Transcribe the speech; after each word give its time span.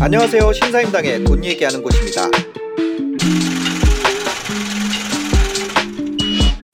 안녕하세요. 0.00 0.52
신사임당의 0.52 1.24
돈 1.24 1.44
얘기하는 1.44 1.82
곳입니다. 1.82 2.22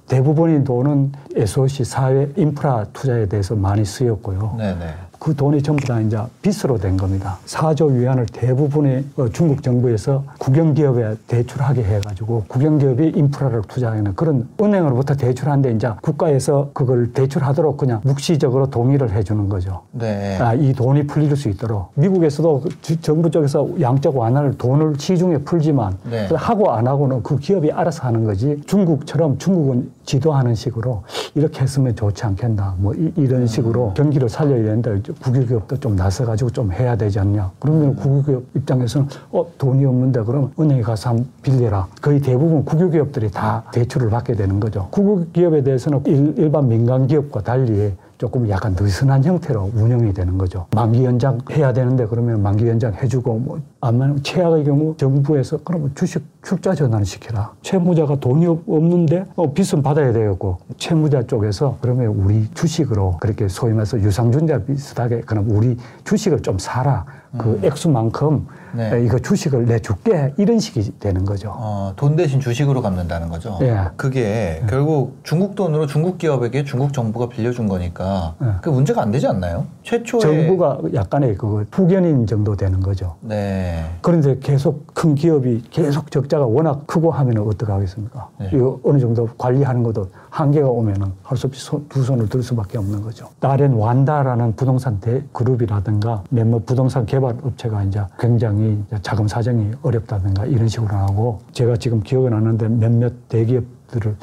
대부분의 0.08 0.64
돈은 0.64 1.12
SOC 1.36 1.84
사회 1.84 2.28
인프라 2.36 2.84
투자에 2.92 3.26
대해서 3.26 3.56
많이 3.56 3.82
쓰였고요. 3.86 4.56
네네. 4.58 5.09
그 5.20 5.36
돈이 5.36 5.62
전부 5.62 5.86
다 5.86 6.00
이제 6.00 6.16
빚으로 6.40 6.78
된 6.78 6.96
겁니다. 6.96 7.38
4조 7.44 7.92
위안을 7.92 8.24
대부분의 8.32 9.04
어, 9.18 9.28
중국 9.28 9.62
정부에서 9.62 10.24
국영기업에 10.38 11.14
대출하게 11.28 11.84
해가지고 11.84 12.44
국영기업이 12.48 13.12
인프라를 13.14 13.60
투자하는 13.68 14.14
그런 14.14 14.48
은행으로부터 14.58 15.14
대출하는데 15.14 15.72
이제 15.72 15.90
국가에서 16.00 16.70
그걸 16.72 17.12
대출하도록 17.12 17.76
그냥 17.76 18.00
묵시적으로 18.02 18.70
동의를 18.70 19.10
해주는 19.12 19.46
거죠. 19.50 19.82
네. 19.92 20.38
아, 20.40 20.54
이 20.54 20.72
돈이 20.72 21.06
풀릴 21.06 21.36
수 21.36 21.50
있도록 21.50 21.92
미국에서도 21.96 22.60
그 22.62 22.80
주- 22.80 22.98
정부 23.02 23.30
쪽에서 23.30 23.68
양적 23.78 24.16
완화를 24.16 24.56
돈을 24.56 24.94
시중에 24.98 25.38
풀지만 25.38 25.98
네. 26.10 26.28
하고 26.34 26.72
안 26.72 26.86
하고는 26.86 27.22
그 27.22 27.38
기업이 27.38 27.70
알아서 27.70 28.04
하는 28.04 28.24
거지 28.24 28.58
중국처럼 28.64 29.36
중국은 29.36 29.90
지도하는 30.06 30.54
식으로 30.54 31.02
이렇게 31.34 31.60
했으면 31.60 31.94
좋지 31.94 32.24
않겠나 32.24 32.76
뭐 32.78 32.94
이, 32.94 33.12
음. 33.18 33.26
런 33.30 33.46
식으로 33.46 33.92
경기를 33.94 34.30
살려야 34.30 34.62
되는데 34.64 35.09
국유기업도 35.20 35.78
좀 35.78 35.96
나서가지고 35.96 36.50
좀 36.50 36.72
해야 36.72 36.96
되지 36.96 37.18
않냐 37.20 37.44
음. 37.44 37.50
그러면 37.58 37.96
국유기업 37.96 38.42
입장에서는 38.54 39.08
어 39.32 39.46
돈이 39.58 39.84
없는데 39.84 40.22
그럼 40.22 40.52
은행에 40.58 40.82
가서 40.82 41.10
한번 41.10 41.28
빌려라 41.42 41.86
거의 42.00 42.20
대부분 42.20 42.64
국유기업들이 42.64 43.30
다 43.30 43.64
대출을 43.72 44.10
받게 44.10 44.34
되는 44.34 44.60
거죠 44.60 44.88
국유기업에 44.90 45.62
대해서는 45.62 46.02
일, 46.06 46.34
일반 46.36 46.68
민간기업과 46.68 47.42
달리 47.42 47.92
조금 48.20 48.46
약간 48.50 48.76
느슨한 48.78 49.24
형태로 49.24 49.70
운영이 49.74 50.12
되는 50.12 50.36
거죠. 50.36 50.66
만기 50.74 51.06
연장 51.06 51.38
해야 51.52 51.72
되는데 51.72 52.04
그러면 52.04 52.42
만기 52.42 52.68
연장 52.68 52.92
해주고 52.92 53.38
뭐 53.38 53.62
아니면 53.82 54.22
최악의 54.22 54.64
경우 54.64 54.94
정부에서 54.96 55.58
그러면 55.64 55.90
주식 55.94 56.22
출자 56.42 56.74
전환 56.74 57.04
시켜라. 57.04 57.52
채무자가 57.62 58.16
돈이 58.20 58.46
없- 58.46 58.68
없는데 58.68 59.24
어, 59.36 59.52
빚은 59.52 59.82
받아야 59.82 60.12
되겠고 60.12 60.58
채무자 60.78 61.22
쪽에서 61.26 61.78
그러면 61.80 62.08
우리 62.08 62.48
주식으로 62.54 63.16
그렇게 63.20 63.48
소위 63.48 63.72
말해서 63.72 63.98
유상증자 64.00 64.64
비슷하게 64.64 65.20
그럼 65.22 65.50
우리 65.50 65.76
주식을 66.04 66.42
좀 66.42 66.58
사라. 66.58 67.04
그 67.38 67.60
액수만큼 67.62 68.44
네. 68.74 69.04
이거 69.04 69.16
주식을 69.20 69.64
내줄게 69.66 70.34
이런 70.36 70.58
식이 70.58 70.98
되는 70.98 71.24
거죠. 71.24 71.52
어, 71.56 71.92
돈 71.94 72.16
대신 72.16 72.40
주식으로 72.40 72.82
갚는다는 72.82 73.28
거죠. 73.28 73.56
예. 73.62 73.84
그게 73.96 74.60
결국 74.68 75.20
중국 75.22 75.54
돈으로 75.54 75.86
중국 75.86 76.18
기업에게 76.18 76.64
중국 76.64 76.92
정부가 76.92 77.28
빌려준 77.28 77.68
거니까 77.68 78.34
예. 78.42 78.46
그 78.62 78.70
문제가 78.70 79.02
안 79.02 79.12
되지 79.12 79.28
않나요? 79.28 79.66
최초에 79.84 80.20
정부가 80.20 80.80
약간의 80.92 81.36
그 81.36 81.64
후견인 81.70 82.26
정도 82.26 82.56
되는 82.56 82.80
거죠. 82.80 83.14
네. 83.20 83.69
그런데 84.02 84.38
계속 84.38 84.86
큰 84.94 85.14
기업이 85.14 85.62
계속 85.70 86.10
적자가 86.10 86.46
워낙 86.46 86.86
크고 86.86 87.10
하면 87.10 87.38
어떻게 87.38 87.70
하겠습니까? 87.70 88.28
네. 88.38 88.50
이거 88.52 88.78
어느 88.84 88.98
정도 88.98 89.28
관리하는 89.38 89.82
것도 89.82 90.06
한계가 90.30 90.68
오면은 90.68 91.12
할 91.22 91.36
수 91.36 91.46
없이 91.46 91.60
손- 91.64 91.86
두 91.88 92.02
손을 92.02 92.28
들 92.28 92.42
수밖에 92.42 92.78
없는 92.78 93.02
거죠. 93.02 93.28
다른 93.40 93.72
완다라는 93.74 94.54
부동산 94.56 94.98
대 95.00 95.22
그룹이라든가 95.32 96.22
몇몇 96.30 96.64
부동산 96.66 97.04
개발 97.06 97.36
업체가 97.42 97.82
이제 97.84 98.02
굉장히 98.18 98.82
이제 98.86 98.98
자금 99.02 99.26
사정이 99.28 99.70
어렵다든가 99.82 100.46
이런 100.46 100.68
식으로 100.68 100.94
하고 100.96 101.40
제가 101.52 101.76
지금 101.76 102.00
기억은 102.00 102.30
나는데 102.30 102.68
몇몇 102.68 103.12
대기업들을 103.28 104.14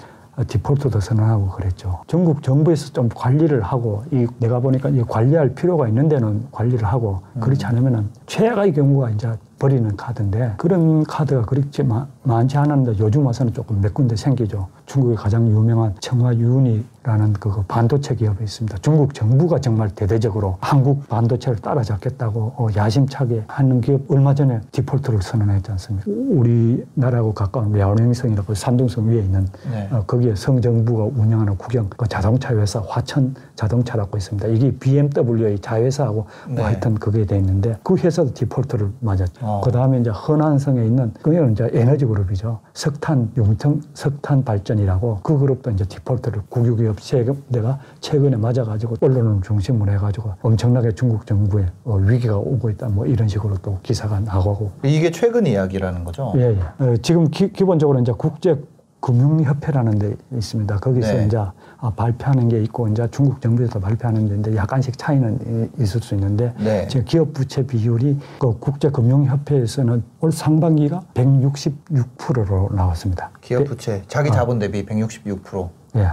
디폴트도 0.46 1.00
선언하고 1.00 1.48
그랬죠. 1.50 2.00
전국 2.08 2.44
정부에서 2.44 2.92
좀 2.94 3.10
관리를 3.10 3.62
하고 3.62 4.04
이 4.12 4.28
내가 4.40 4.60
보니까 4.60 4.90
이 4.90 5.02
관리할 5.02 5.56
필요가 5.56 5.88
있는 5.88 6.08
데는 6.08 6.48
관리를 6.52 6.86
하고 6.86 7.22
그렇지 7.40 7.66
않으면은 7.66 8.10
최악의 8.28 8.74
경우가 8.74 9.10
이제 9.12 9.32
버리는 9.58 9.96
카드인데 9.96 10.54
그런 10.58 11.04
카드가 11.04 11.42
그렇게 11.44 11.82
마- 11.82 12.06
많지 12.28 12.58
않았는데 12.58 13.00
요즘 13.00 13.26
와서는 13.26 13.54
조금 13.54 13.80
몇 13.82 13.94
군데 13.94 14.16
생기죠. 14.16 14.68
중국의 14.86 15.16
가장 15.16 15.48
유명한 15.48 15.94
칭화유니라는 16.00 17.34
그 17.40 17.64
반도체 17.68 18.16
기업이 18.16 18.44
있습니다. 18.44 18.78
중국 18.82 19.14
정부가 19.14 19.60
정말 19.60 19.90
대대적으로 19.90 20.58
한국 20.60 21.08
반도체를 21.08 21.60
따라잡겠다고 21.60 22.54
어, 22.58 22.68
야심차게 22.76 23.46
하는 23.48 23.82
기업 23.82 24.02
얼마 24.10 24.36
전에 24.36 24.60
디폴트를 24.72 25.22
선언했지 25.22 25.72
않습니까? 25.72 26.12
우리나라하고 26.12 27.34
가까운 27.34 27.72
랴오닝성이라고 27.72 28.54
산둥성 28.54 29.10
위에 29.10 29.20
있는 29.20 29.48
네. 29.72 29.88
어, 29.92 30.04
거기에 30.06 30.36
성정부가 30.36 31.06
운영하는 31.16 31.58
국영 31.58 31.90
그 31.90 32.08
자동차 32.08 32.56
회사 32.56 32.82
화천 32.82 33.36
자동차라고 33.56 34.18
있습니다. 34.18 34.48
이게 34.50 34.72
BMW의 34.78 35.60
자회사하고 35.60 36.26
네. 36.50 36.56
뭐 36.56 36.66
하여튼 36.66 36.96
그게 36.96 37.26
돼 37.26 37.38
있는데 37.38 37.78
그 37.84 37.96
회사도 37.96 38.34
디폴트를 38.34 38.90
맞았죠. 39.00 39.32
어. 39.42 39.62
그 39.64 39.72
다음에 39.72 40.00
이제 40.00 40.10
허난성에 40.10 40.86
있는 40.86 41.14
그게 41.22 41.46
이제 41.52 41.70
에너지 41.74 42.06
그룹이죠. 42.18 42.60
석탄 42.74 43.32
융청 43.38 43.82
석탄 43.94 44.44
발전이라고 44.44 45.20
그 45.22 45.38
그룹도 45.38 45.72
이제 45.72 45.86
디폴트를 45.86 46.42
국유기업 46.50 47.00
세 47.00 47.18
군데가 47.18 47.80
최근에 48.00 48.38
맞아가지고 48.38 48.96
언론을 49.00 49.42
중심으로 49.44 49.92
해가지고 49.94 50.34
엄청나게 50.42 50.94
중국 50.94 51.26
정부에 51.26 51.68
어, 51.84 51.96
위기가 51.98 52.38
오고 52.38 52.70
있다 52.72 52.90
뭐 52.90 53.06
이런 53.06 53.28
식으로 53.28 53.58
또 53.62 53.80
기사가 53.84 54.20
나오고 54.20 54.72
이게 54.84 55.12
최근 55.12 55.46
이야기라는 55.46 56.04
거죠. 56.04 56.34
예, 56.38 56.58
예. 56.58 56.84
어, 56.84 56.98
지금 57.02 57.30
기, 57.30 57.48
본적으로 57.50 58.00
이제 58.00 58.12
국제 58.18 58.60
금융협회라는 59.00 60.00
데 60.00 60.16
있습니다. 60.34 60.78
거기서 60.78 61.14
네. 61.14 61.26
이제 61.28 61.38
아, 61.38 61.54
발표하는 61.82 62.50
게 62.50 62.62
있고 62.64 62.88
이제 62.88 63.08
중국 63.12 63.40
정부에서 63.40 63.80
발표하는 63.80 64.22
게 64.28 64.34
있는데 64.36 64.56
약간씩 64.56 64.98
차이는 64.98 65.70
이- 65.78 65.84
있을 65.84 66.02
수 66.02 66.16
있는데 66.16 66.54
네. 66.60 66.88
지금 66.88 67.06
기업 67.06 67.34
부채 67.34 67.66
비율이 67.66 68.18
그 68.40 68.58
국제 68.60 68.90
금융협회에서는 68.90 70.04
올 70.22 70.32
상반기가 70.32 71.02
166%로 71.14 72.70
나왔습니다. 72.74 73.30
기업 73.42 73.66
부채 73.66 74.02
자기 74.08 74.32
자본 74.32 74.60
대비 74.60 74.86
166%. 74.86 75.70
예. 75.98 76.10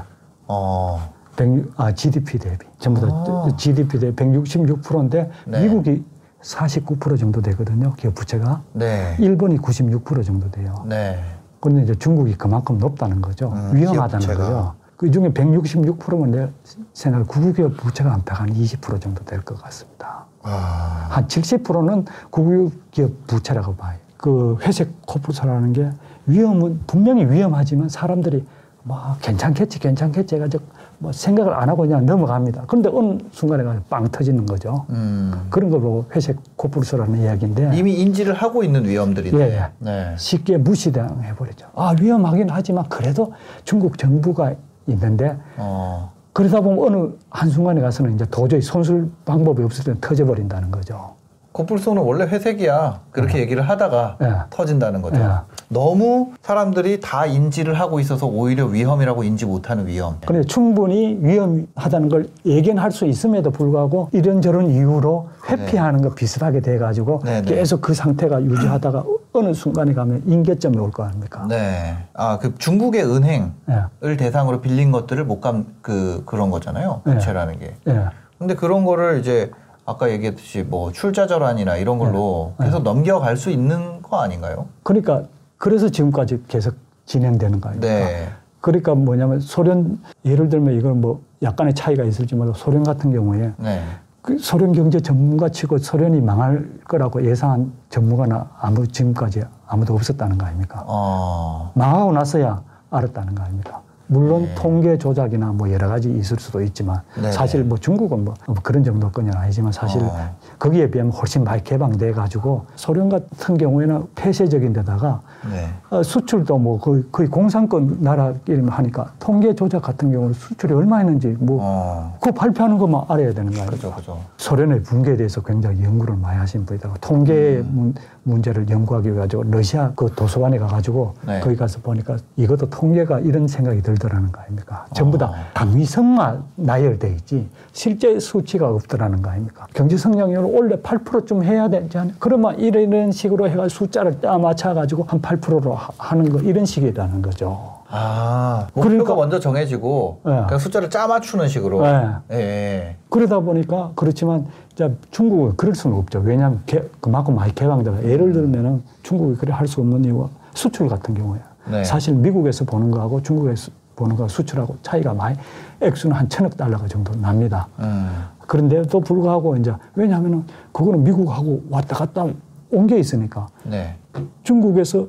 어. 0.48 1.12
106, 1.36 1.72
아, 1.76 1.92
GDP 1.92 2.38
대비. 2.38 2.64
전부 2.78 3.00
다 3.00 3.08
아. 3.10 3.48
GDP 3.56 3.98
대비 3.98 4.14
166%인데 4.16 5.30
네. 5.46 5.62
미국이 5.62 6.04
49% 6.42 7.18
정도 7.18 7.40
되거든요. 7.42 7.92
기업 7.94 8.14
부채가. 8.14 8.62
네. 8.72 9.16
일본이 9.18 9.56
96% 9.58 10.22
정도 10.24 10.48
돼요. 10.50 10.74
네. 10.86 11.18
그런데 11.58 11.82
이제 11.82 11.94
중국이 11.94 12.34
그만큼 12.36 12.76
높다는 12.78 13.20
거죠. 13.22 13.50
음, 13.50 13.70
위험하다는. 13.74 14.26
거죠. 14.26 14.74
그 15.04 15.10
중에 15.10 15.28
166%면 15.34 16.30
내 16.30 16.48
생각에 16.94 17.24
국유기업 17.24 17.76
부채가 17.76 18.18
한20% 18.24 19.02
정도 19.02 19.22
될 19.26 19.42
것 19.42 19.60
같습니다. 19.60 20.24
아. 20.42 21.08
한 21.10 21.26
70%는 21.28 22.06
국유기업 22.30 23.26
부채라고 23.26 23.76
봐요. 23.76 23.98
그 24.16 24.56
회색 24.62 24.88
코뿔소라는 25.06 25.74
게 25.74 25.90
위험은 26.24 26.80
분명히 26.86 27.26
위험하지만 27.26 27.90
사람들이 27.90 28.46
뭐 28.82 28.98
괜찮겠지 29.20 29.78
괜찮겠지 29.78 30.36
해가지고 30.36 30.64
뭐 31.00 31.12
생각을 31.12 31.52
안 31.52 31.68
하고 31.68 31.82
그냥 31.82 32.06
넘어갑니다. 32.06 32.64
그런데 32.66 32.88
어느 32.90 33.18
순간에 33.30 33.62
빵 33.90 34.08
터지는 34.10 34.46
거죠. 34.46 34.86
음. 34.88 35.48
그런 35.50 35.68
걸 35.68 35.80
보고 35.82 36.06
회색 36.16 36.38
코뿔소라는 36.56 37.20
이야기인데 37.20 37.76
이미 37.76 38.00
인지를 38.00 38.32
하고 38.32 38.64
있는 38.64 38.86
위험들인데. 38.86 39.38
예, 39.38 39.54
예. 39.54 39.66
네. 39.80 40.14
쉽게 40.16 40.56
무시당해버리죠. 40.56 41.66
아, 41.74 41.94
위험하긴 42.00 42.48
하지만 42.48 42.88
그래도 42.88 43.34
중국 43.64 43.98
정부가 43.98 44.54
있는데 44.86 45.36
어. 45.56 46.12
그러다 46.32 46.60
보면 46.60 46.84
어느 46.84 47.12
한순간에 47.30 47.80
가서는 47.80 48.14
이제 48.14 48.26
도저히 48.30 48.60
손쓸 48.60 49.08
방법이 49.24 49.62
없을 49.62 49.84
때 49.84 50.00
터져버린다는 50.00 50.70
거죠. 50.70 51.14
코뿔소는 51.54 52.02
원래 52.02 52.24
회색이야. 52.24 53.02
그렇게 53.12 53.38
얘기를 53.38 53.62
하다가 53.62 54.16
예. 54.22 54.32
터진다는 54.50 55.02
거죠. 55.02 55.20
예. 55.20 55.28
너무 55.68 56.32
사람들이 56.42 56.98
다 57.00 57.26
인지를 57.26 57.74
하고 57.78 58.00
있어서 58.00 58.26
오히려 58.26 58.66
위험이라고 58.66 59.22
인지 59.22 59.46
못하는 59.46 59.86
위험. 59.86 60.16
그런데 60.26 60.46
충분히 60.48 61.16
위험하다는 61.20 62.08
걸 62.08 62.28
예견할 62.44 62.90
수 62.90 63.06
있음에도 63.06 63.52
불구하고 63.52 64.08
이런저런 64.12 64.68
이유로 64.68 65.28
회피하는 65.48 66.02
거 66.02 66.12
비슷하게 66.14 66.58
돼가지고 66.58 67.20
네, 67.24 67.42
네. 67.42 67.54
계속 67.54 67.80
그 67.80 67.94
상태가 67.94 68.42
유지하다가 68.42 69.04
어느 69.36 69.52
순간에 69.52 69.92
가면 69.92 70.22
인계점이 70.26 70.78
올 70.78 70.92
거 70.92 71.02
아닙니까? 71.02 71.44
네. 71.48 71.96
아, 72.14 72.38
그 72.38 72.54
중국의 72.56 73.04
은행을 73.04 73.50
예. 73.68 74.16
대상으로 74.16 74.60
빌린 74.60 74.92
것들을 74.92 75.24
못 75.24 75.40
감, 75.40 75.66
그, 75.82 76.22
그런 76.24 76.50
거잖아요. 76.50 77.00
네. 77.04 77.14
부채라는 77.14 77.58
게. 77.58 77.74
예. 77.88 78.04
근데 78.38 78.54
그런 78.54 78.84
거를 78.84 79.18
이제 79.18 79.50
아까 79.86 80.08
얘기했듯이 80.10 80.62
뭐 80.62 80.92
출자 80.92 81.26
절환이나 81.26 81.76
이런 81.76 81.98
걸로 81.98 82.54
계속 82.60 82.82
넘겨갈 82.84 83.36
수 83.36 83.50
있는 83.50 84.00
거 84.02 84.20
아닌가요? 84.20 84.66
그러니까 84.84 85.24
그래서 85.58 85.88
지금까지 85.88 86.44
계속 86.46 86.74
진행되는 87.06 87.60
거 87.60 87.70
아닙니까? 87.70 87.92
네. 87.92 88.28
그러니까 88.60 88.94
뭐냐면 88.94 89.40
소련 89.40 89.98
예를 90.24 90.48
들면 90.48 90.74
이걸 90.74 90.94
뭐 90.94 91.22
약간의 91.42 91.74
차이가 91.74 92.04
있을지 92.04 92.34
몰라도 92.36 92.56
소련 92.56 92.82
같은 92.84 93.12
경우에 93.12 93.52
네. 93.58 93.82
그 94.24 94.38
소련 94.38 94.72
경제 94.72 95.00
전문가 95.00 95.50
치고 95.50 95.76
소련이 95.76 96.22
망할 96.22 96.66
거라고 96.88 97.22
예상한 97.26 97.70
전문가나 97.90 98.48
아무 98.58 98.86
지금까지 98.86 99.42
아무도 99.66 99.92
없었다는 99.94 100.38
거 100.38 100.46
아닙니까? 100.46 100.82
어. 100.86 101.70
망하고 101.74 102.10
나서야 102.12 102.62
알았다는 102.88 103.34
거 103.34 103.42
아닙니까? 103.42 103.82
물론 104.06 104.44
네. 104.44 104.54
통계 104.54 104.96
조작이나 104.96 105.52
뭐 105.52 105.70
여러 105.70 105.88
가지 105.88 106.10
있을 106.10 106.38
수도 106.38 106.62
있지만 106.62 107.02
네. 107.20 107.30
사실 107.32 107.64
뭐 107.64 107.76
중국은 107.76 108.24
뭐 108.24 108.32
그런 108.62 108.82
정도까지는 108.82 109.36
아니지만 109.36 109.72
사실 109.72 110.00
어. 110.00 110.34
거기에 110.58 110.90
비하면 110.90 111.12
훨씬 111.12 111.44
많이 111.44 111.62
개방돼 111.62 112.12
가지고 112.12 112.66
소련 112.76 113.08
같은 113.08 113.56
경우에는 113.56 114.06
폐쇄적인 114.14 114.72
데다가 114.72 115.20
네. 115.50 115.68
어, 115.90 116.02
수출도 116.02 116.58
뭐 116.58 116.78
거의, 116.80 117.02
거의 117.12 117.28
공산권 117.28 117.98
나라끼리 118.00 118.66
하니까 118.66 119.12
통계 119.18 119.54
조작 119.54 119.82
같은 119.82 120.10
경우는 120.10 120.32
수출이 120.34 120.72
얼마 120.72 120.98
했는지 120.98 121.28
뭐 121.38 121.58
어. 121.60 122.16
그거 122.20 122.32
발표하는 122.32 122.78
것만 122.78 123.02
알아야 123.08 123.32
되는 123.32 123.52
거예요. 123.52 123.66
그죠, 123.66 123.92
그죠. 123.92 124.18
소련의 124.36 124.82
붕괴에 124.82 125.16
대해서 125.16 125.40
굉장히 125.42 125.82
연구를 125.82 126.16
많이 126.16 126.38
하신 126.38 126.64
분이다가 126.64 126.94
통계 127.00 127.58
음. 127.58 127.94
문, 128.24 128.34
문제를 128.34 128.68
연구하기 128.68 129.08
위해 129.08 129.18
가지고 129.18 129.44
러시아 129.44 129.92
그 129.94 130.12
도서관에 130.14 130.58
가가지고 130.58 131.14
네. 131.26 131.40
거기 131.40 131.56
가서 131.56 131.80
보니까 131.80 132.16
이것도 132.36 132.70
통계가 132.70 133.20
이런 133.20 133.46
생각이 133.46 133.82
들더라는 133.82 134.32
거 134.32 134.40
아닙니까? 134.40 134.86
전부 134.94 135.16
다 135.16 135.26
어. 135.26 135.34
당위성만 135.54 136.42
나열돼 136.56 137.10
있지 137.10 137.48
실제 137.72 138.18
수치가 138.18 138.68
없더라는 138.68 139.22
거 139.22 139.30
아닙니까? 139.30 139.66
경제 139.74 139.96
성장률을 139.96 140.50
원래 140.52 140.76
8%좀 140.76 141.44
해야 141.44 141.68
되지 141.68 141.98
않아요? 141.98 142.14
그러면 142.18 142.58
이런 142.58 143.12
식으로 143.12 143.48
해가 143.48 143.68
숫자를 143.68 144.20
딱 144.20 144.40
맞춰 144.40 144.74
가지고 144.74 145.04
한 145.04 145.20
8%로 145.20 145.76
하는 145.98 146.28
거 146.30 146.38
이런 146.40 146.64
식이라는 146.64 147.22
거죠. 147.22 147.73
아, 147.88 148.66
목표가 148.74 148.88
그러니까- 148.88 149.14
먼저 149.14 149.38
정해지고 149.38 150.20
네. 150.24 150.42
그냥 150.46 150.58
숫자를 150.58 150.90
짜 150.90 151.06
맞추는 151.06 151.48
식으로. 151.48 151.82
네. 151.82 152.08
예, 152.32 152.36
예. 152.36 152.96
그러다 153.10 153.40
보니까 153.40 153.92
그렇지만 153.94 154.46
자 154.74 154.90
중국은 155.10 155.56
그럴 155.56 155.74
수는 155.74 155.96
없죠. 155.96 156.20
왜냐하면 156.24 156.62
개- 156.66 156.82
그만큼 157.00 157.34
많이 157.36 157.54
개방되가 157.54 158.04
예를 158.04 158.32
들면은 158.32 158.82
중국이 159.02 159.36
그래 159.36 159.52
할 159.52 159.66
수 159.68 159.80
없는 159.80 160.04
이유가 160.04 160.28
수출 160.54 160.88
같은 160.88 161.14
경우에 161.14 161.38
네. 161.70 161.84
사실 161.84 162.14
미국에서 162.14 162.64
보는 162.64 162.90
거하고 162.90 163.22
중국에서 163.22 163.70
보는 163.96 164.16
거 164.16 164.26
수출하고 164.26 164.76
차이가 164.82 165.14
많이 165.14 165.36
액수는 165.80 166.16
한 166.16 166.28
천억 166.28 166.56
달러 166.56 166.76
정도 166.88 167.12
납니다. 167.20 167.68
음. 167.78 168.10
그런데도 168.46 169.00
불구하고 169.00 169.56
이제 169.56 169.72
왜냐하면은 169.94 170.44
그거는 170.72 171.04
미국하고 171.04 171.62
왔다 171.70 171.96
갔다 171.96 172.26
옮겨 172.70 172.96
있으니까 172.96 173.46
네. 173.62 173.94
중국에서 174.42 175.06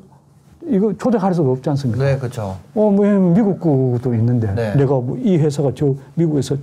이거 0.68 0.94
조작 0.98 1.24
할 1.24 1.34
수가 1.34 1.52
없지 1.52 1.70
않습니까? 1.72 2.04
네, 2.04 2.18
그렇죠. 2.18 2.58
어, 2.74 2.92
뭐, 2.92 3.06
미국 3.34 3.60
거도 3.60 4.14
있는데, 4.16 4.54
네. 4.54 4.76
내가 4.76 4.96
뭐 5.00 5.18
이 5.22 5.38
회사가 5.38 5.72
저 5.76 5.94
미국에서 6.16 6.56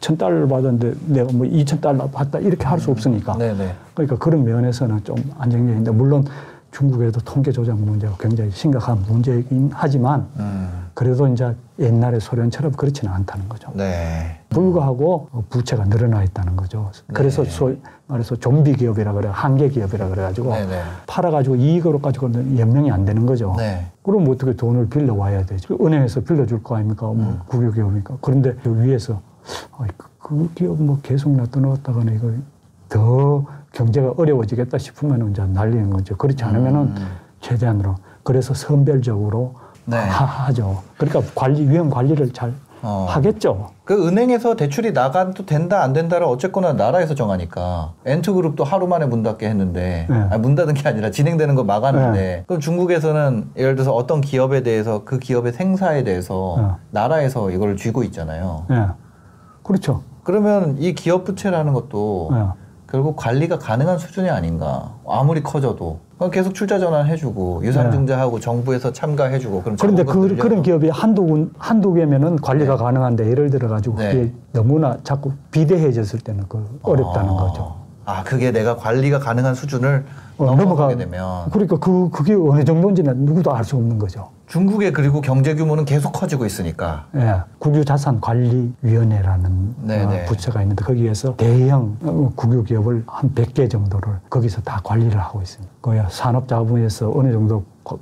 천 0.00 0.16
달러를 0.16 0.48
받았는데 0.48 0.94
내가 1.08 1.30
뭐 1.32 1.44
이천 1.46 1.80
달러 1.80 2.06
받다 2.08 2.38
이렇게 2.38 2.64
할 2.64 2.80
수 2.80 2.90
없으니까. 2.90 3.36
네, 3.36 3.52
네. 3.54 3.72
그러니까 3.94 4.16
그런 4.16 4.44
면에서는 4.44 5.04
좀 5.04 5.16
안정적인데, 5.38 5.90
물론 5.90 6.24
중국에도 6.70 7.20
통계 7.20 7.50
조작 7.52 7.78
문제가 7.78 8.14
굉장히 8.18 8.50
심각한 8.50 8.98
문제이긴 9.08 9.70
하지만, 9.72 10.26
음. 10.38 10.68
그래도 11.00 11.26
이제 11.28 11.56
옛날에 11.78 12.20
소련처럼 12.20 12.72
그렇지는 12.72 13.10
않다는 13.14 13.48
거죠. 13.48 13.72
네. 13.72 14.38
불구하고 14.50 15.30
부채가 15.48 15.84
늘어나 15.84 16.22
있다는 16.22 16.56
거죠. 16.56 16.90
그래서 17.14 17.42
네. 17.42 17.48
소 17.48 17.74
말해서 18.06 18.36
좀비 18.36 18.74
기업이라 18.74 19.14
그래, 19.14 19.30
한계 19.32 19.70
기업이라 19.70 20.10
그래가지고 20.10 20.50
네, 20.50 20.66
네. 20.66 20.82
팔아가지고 21.06 21.56
이익으로 21.56 22.00
가지고는 22.00 22.58
연명이 22.58 22.90
안 22.90 23.06
되는 23.06 23.24
거죠. 23.24 23.54
네. 23.56 23.86
그럼 24.02 24.28
어떻게 24.28 24.54
돈을 24.54 24.90
빌려 24.90 25.14
와야 25.14 25.42
되죠? 25.46 25.78
은행에서 25.80 26.20
빌려줄 26.20 26.62
거 26.62 26.76
아닙니까? 26.76 27.06
뭐 27.06 27.14
음. 27.14 27.40
국유기업이니까. 27.46 28.18
그런데 28.20 28.54
저 28.62 28.68
위에서 28.68 29.22
그, 29.78 29.86
그 30.18 30.50
기업 30.54 30.82
뭐 30.82 30.98
계속 31.02 31.34
놔둬놓았다가는 31.34 32.14
이거 32.14 32.30
더 32.90 33.46
경제가 33.72 34.16
어려워지겠다 34.18 34.76
싶으면 34.76 35.30
이제 35.30 35.46
날리는 35.46 35.88
거죠. 35.88 36.14
그렇지 36.18 36.44
않으면은 36.44 36.80
음. 36.80 37.06
최대한으로 37.40 37.94
그래서 38.22 38.52
선별적으로 38.52 39.54
네. 39.90 39.96
하, 39.96 40.24
하죠. 40.24 40.82
그러니까 40.96 41.32
관리 41.34 41.68
위험 41.68 41.90
관리를 41.90 42.32
잘 42.32 42.54
어. 42.82 43.06
하겠죠. 43.08 43.70
그 43.84 44.06
은행에서 44.06 44.56
대출이 44.56 44.92
나가도 44.92 45.44
된다 45.44 45.82
안 45.82 45.92
된다를 45.92 46.26
어쨌거나 46.26 46.72
나라에서 46.72 47.14
정하니까 47.14 47.92
엔트 48.06 48.32
그룹도 48.32 48.64
하루 48.64 48.86
만에 48.86 49.06
문 49.06 49.22
닫게 49.22 49.48
했는데 49.48 50.06
네. 50.08 50.16
아니, 50.30 50.40
문 50.40 50.54
닫은 50.54 50.74
게 50.74 50.88
아니라 50.88 51.10
진행되는 51.10 51.54
거 51.56 51.64
막았는데 51.64 52.44
그럼 52.46 52.60
중국에서는 52.60 53.50
예를 53.56 53.74
들어서 53.74 53.92
어떤 53.92 54.20
기업에 54.20 54.62
대해서 54.62 55.04
그 55.04 55.18
기업의 55.18 55.52
생사에 55.52 56.04
대해서 56.04 56.54
네. 56.58 56.68
나라에서 56.90 57.50
이걸 57.50 57.76
쥐고 57.76 58.04
있잖아요. 58.04 58.64
예. 58.70 58.86
그렇죠. 59.62 60.02
그러면 60.22 60.76
이 60.78 60.94
기업 60.94 61.24
부채라는 61.24 61.72
것도 61.74 62.30
예. 62.32 62.59
결국 62.90 63.14
관리가 63.16 63.58
가능한 63.58 63.98
수준이 63.98 64.28
아닌가. 64.28 64.90
아무리 65.06 65.42
커져도. 65.42 66.00
계속 66.32 66.54
출자 66.54 66.78
전환 66.78 67.06
해주고 67.06 67.62
유상증자하고 67.64 68.40
정부에서 68.40 68.92
참가해주고 68.92 69.62
그럼 69.62 69.76
네. 69.76 69.80
그런데 69.80 70.04
그. 70.04 70.36
그런 70.36 70.62
기업이 70.62 70.90
한두, 70.90 71.24
군- 71.24 71.52
한두 71.56 71.94
개면은 71.94 72.36
관리가 72.36 72.76
가능한데 72.76 73.30
예를 73.30 73.48
들어 73.48 73.68
가지고 73.68 73.96
네. 73.98 74.12
그게 74.12 74.32
너무나 74.52 74.98
자꾸 75.02 75.32
비대해졌을 75.50 76.18
때는 76.20 76.44
그 76.48 76.78
어렵다는 76.82 77.30
어. 77.30 77.36
거죠. 77.36 77.74
아 78.04 78.22
그게 78.24 78.50
내가 78.50 78.76
관리가 78.76 79.20
가능한 79.20 79.54
수준을 79.54 80.04
어, 80.40 80.46
넘어가게 80.56 80.96
되면 80.96 81.50
그러니까 81.50 81.76
그, 81.78 82.08
그게 82.10 82.32
어느 82.34 82.64
정도인지는 82.64 83.24
누구도 83.26 83.54
알 83.54 83.62
수 83.64 83.76
없는 83.76 83.98
거죠. 83.98 84.30
중국의 84.46 84.92
그리고 84.92 85.20
경제 85.20 85.54
규모는 85.54 85.84
계속 85.84 86.12
커지고 86.12 86.46
있으니까 86.46 87.04
예. 87.14 87.42
국유자산관리위원회라는 87.58 89.74
네, 89.82 90.02
어, 90.04 90.08
네. 90.08 90.24
부처가 90.24 90.62
있는데 90.62 90.82
거기에서 90.84 91.36
대형 91.36 91.96
어, 92.02 92.32
국유기업을 92.34 93.04
한 93.06 93.34
100개 93.34 93.70
정도를 93.70 94.14
거기서 94.30 94.62
다 94.62 94.80
관리를 94.82 95.20
하고 95.20 95.40
있습니다. 95.42 95.70
거의 95.82 96.02
산업자본에서 96.08 97.12
어느 97.14 97.30
정도 97.32 97.62
거- 97.84 97.98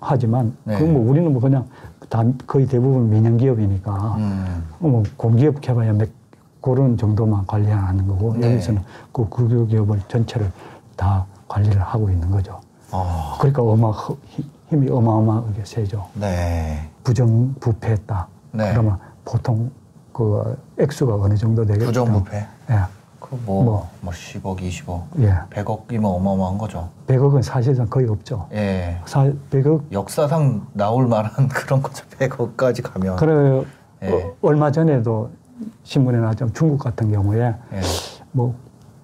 하지만 0.00 0.54
네. 0.64 0.78
그건 0.78 0.94
뭐 0.94 1.10
우리는 1.10 1.30
뭐 1.32 1.42
그냥 1.42 1.66
다 2.08 2.24
거의 2.46 2.66
대부분 2.66 3.10
민영기업이니까 3.10 3.92
음. 4.16 4.64
어, 4.80 4.88
뭐 4.88 5.02
공기업 5.16 5.68
해봐야 5.68 5.92
몇 5.92 6.08
그런 6.62 6.96
정도만 6.96 7.46
관리하는 7.46 8.06
거고 8.06 8.36
네. 8.38 8.52
여기서는 8.52 8.80
그 9.12 9.28
국유기업을 9.28 10.00
전체를 10.08 10.50
다 10.96 11.26
관리를 11.50 11.82
하고 11.82 12.08
있는 12.08 12.30
거죠. 12.30 12.60
어, 12.92 13.36
그러니까 13.38 13.62
어마 13.62 13.92
힘이 14.68 14.88
어마어마하게 14.88 15.64
세죠. 15.64 16.06
네. 16.14 16.88
부정 17.02 17.54
부패했다. 17.58 18.28
네. 18.52 18.70
그러면 18.70 18.98
보통 19.24 19.70
그 20.12 20.56
액수가 20.78 21.14
어느 21.14 21.36
정도 21.36 21.64
되겠죠? 21.64 21.86
부정 21.86 22.12
부패 22.12 22.46
예, 22.70 22.74
그뭐 23.18 23.64
뭐. 23.64 23.88
뭐 24.00 24.12
10억 24.12 24.60
20억 24.60 25.02
예. 25.20 25.34
100억이면 25.50 26.04
어마어마한 26.04 26.58
거죠 26.58 26.88
100억은 27.06 27.42
사실상 27.42 27.86
거의 27.88 28.08
없죠. 28.08 28.48
예 28.52 29.00
사, 29.06 29.30
100억 29.50 29.92
역사상 29.92 30.66
나올 30.72 31.06
만한 31.06 31.46
그런 31.48 31.80
거죠 31.80 32.04
100억까지 32.18 32.82
가면 32.82 33.16
그래 33.16 33.64
예. 34.02 34.10
어, 34.12 34.34
얼마 34.42 34.70
전에도 34.72 35.30
신문에 35.84 36.18
나왔죠. 36.18 36.52
중국 36.52 36.78
같은 36.78 37.10
경우에 37.10 37.54
예. 37.72 37.80
뭐 38.32 38.54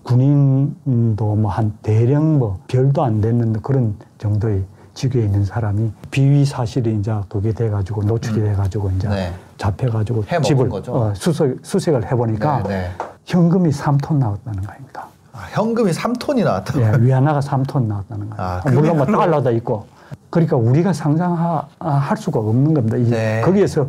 군인도 0.06 1.34
뭐 1.36 1.50
한 1.50 1.72
대령 1.82 2.38
뭐 2.38 2.58
별도 2.68 3.02
안 3.04 3.20
되는 3.20 3.52
그런 3.60 3.94
정도의 4.18 4.62
직위에 4.94 5.22
있는 5.24 5.44
사람이 5.44 5.90
비위 6.10 6.44
사실이 6.44 6.96
이제 6.98 7.12
그게 7.28 7.52
돼가지고 7.52 8.04
노출이 8.04 8.40
돼가지고 8.40 8.90
이제 8.96 9.08
네. 9.08 9.32
잡혀가지고 9.58 10.24
집을 10.42 10.68
거죠? 10.68 10.94
어, 10.94 11.14
수색, 11.14 11.58
수색을 11.62 12.10
해보니까 12.10 12.62
네, 12.62 12.68
네. 12.68 12.90
현금이 13.26 13.70
3톤 13.70 14.14
나왔다는 14.18 14.62
거 14.62 14.72
아닙니까? 14.72 15.08
아, 15.32 15.38
현금이 15.50 15.90
3톤이 15.90 16.44
나왔다 16.44 16.80
예, 16.80 17.02
위안화가 17.04 17.40
3톤 17.40 17.82
나왔다는 17.86 18.30
거예요. 18.30 18.42
아, 18.42 18.62
물론 18.70 18.96
뭐 18.96 19.04
달러도 19.06 19.50
있고. 19.52 19.86
그러니까 20.30 20.56
우리가 20.56 20.92
상상할 20.92 22.16
수가 22.16 22.38
없는 22.40 22.72
겁니다. 22.74 22.96
이- 22.96 23.10
네. 23.10 23.42
거기에서 23.44 23.88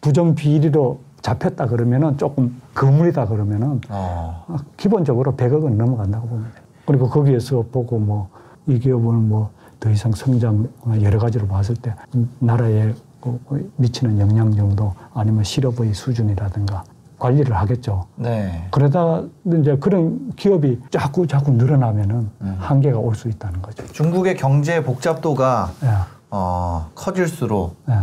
부정 0.00 0.34
비리로 0.34 0.98
잡혔다 1.28 1.66
그러면은 1.66 2.16
조금 2.18 2.60
거물이다 2.74 3.26
그러면은 3.26 3.80
어. 3.88 4.44
아, 4.46 4.56
기본적으로 4.76 5.32
100억은 5.34 5.72
넘어간다고 5.74 6.28
봅니다. 6.28 6.50
그리고 6.86 7.08
거기에서 7.08 7.64
보고 7.72 7.98
뭐 7.98 8.28
이 8.66 8.78
기업은 8.78 9.28
뭐 9.28 9.50
더 9.80 9.90
이상 9.90 10.12
성장 10.12 10.66
여러 11.02 11.18
가지로 11.18 11.46
봤을 11.46 11.74
때 11.76 11.94
나라에 12.38 12.94
그 13.20 13.70
미치는 13.76 14.18
영향 14.18 14.50
정도 14.56 14.94
아니면 15.12 15.44
실업의 15.44 15.92
수준이라든가 15.92 16.84
관리를 17.18 17.54
하겠죠. 17.54 18.06
네. 18.16 18.66
그러다 18.70 19.22
이제 19.60 19.76
그런 19.76 20.32
기업이 20.36 20.80
자꾸 20.90 21.26
자꾸 21.26 21.50
늘어나면은 21.50 22.30
음. 22.40 22.56
한계가 22.58 22.98
올 22.98 23.14
수 23.14 23.28
있다는 23.28 23.60
거죠. 23.60 23.86
중국의 23.88 24.36
경제 24.38 24.82
복잡도가 24.82 25.70
예, 25.82 25.88
어, 26.30 26.88
커질수록 26.94 27.76
예. 27.90 27.94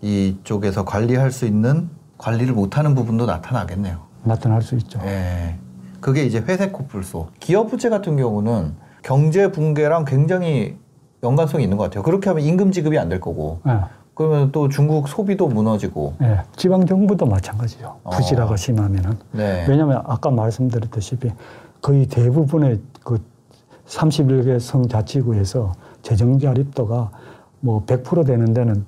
이쪽에서 0.00 0.86
관리할 0.86 1.30
수 1.30 1.44
있는 1.44 1.90
관리를 2.18 2.54
못하는 2.54 2.94
부분도 2.94 3.26
나타나겠네요. 3.26 3.98
나타날 4.24 4.62
수 4.62 4.74
있죠. 4.76 5.00
예. 5.04 5.56
그게 6.00 6.24
이제 6.24 6.38
회색 6.40 6.72
코뿔소. 6.72 7.28
기업 7.40 7.70
부채 7.70 7.88
같은 7.88 8.16
경우는 8.16 8.74
경제 9.02 9.50
붕괴랑 9.50 10.04
굉장히 10.04 10.76
연관성이 11.22 11.64
있는 11.64 11.76
것 11.76 11.84
같아요. 11.84 12.02
그렇게 12.02 12.28
하면 12.30 12.44
임금 12.44 12.72
지급이 12.72 12.98
안 12.98 13.08
될 13.08 13.20
거고, 13.20 13.60
예, 13.68 13.80
그러면 14.14 14.52
또 14.52 14.68
중국 14.68 15.08
소비도 15.08 15.48
무너지고. 15.48 16.14
예. 16.22 16.42
지방 16.56 16.86
정부도 16.86 17.26
마찬가지죠. 17.26 17.96
어. 18.02 18.10
부실화가 18.10 18.56
심하면은 18.56 19.18
네. 19.32 19.64
왜냐하면 19.68 20.02
아까 20.06 20.30
말씀드렸다시피 20.30 21.32
거의 21.82 22.06
대부분의 22.06 22.80
그 23.04 23.22
31개 23.86 24.58
성자치구에서 24.58 25.72
재정 26.02 26.38
자립도가 26.38 27.10
뭐 27.60 27.84
100% 27.86 28.26
되는 28.26 28.52
데는 28.52 28.86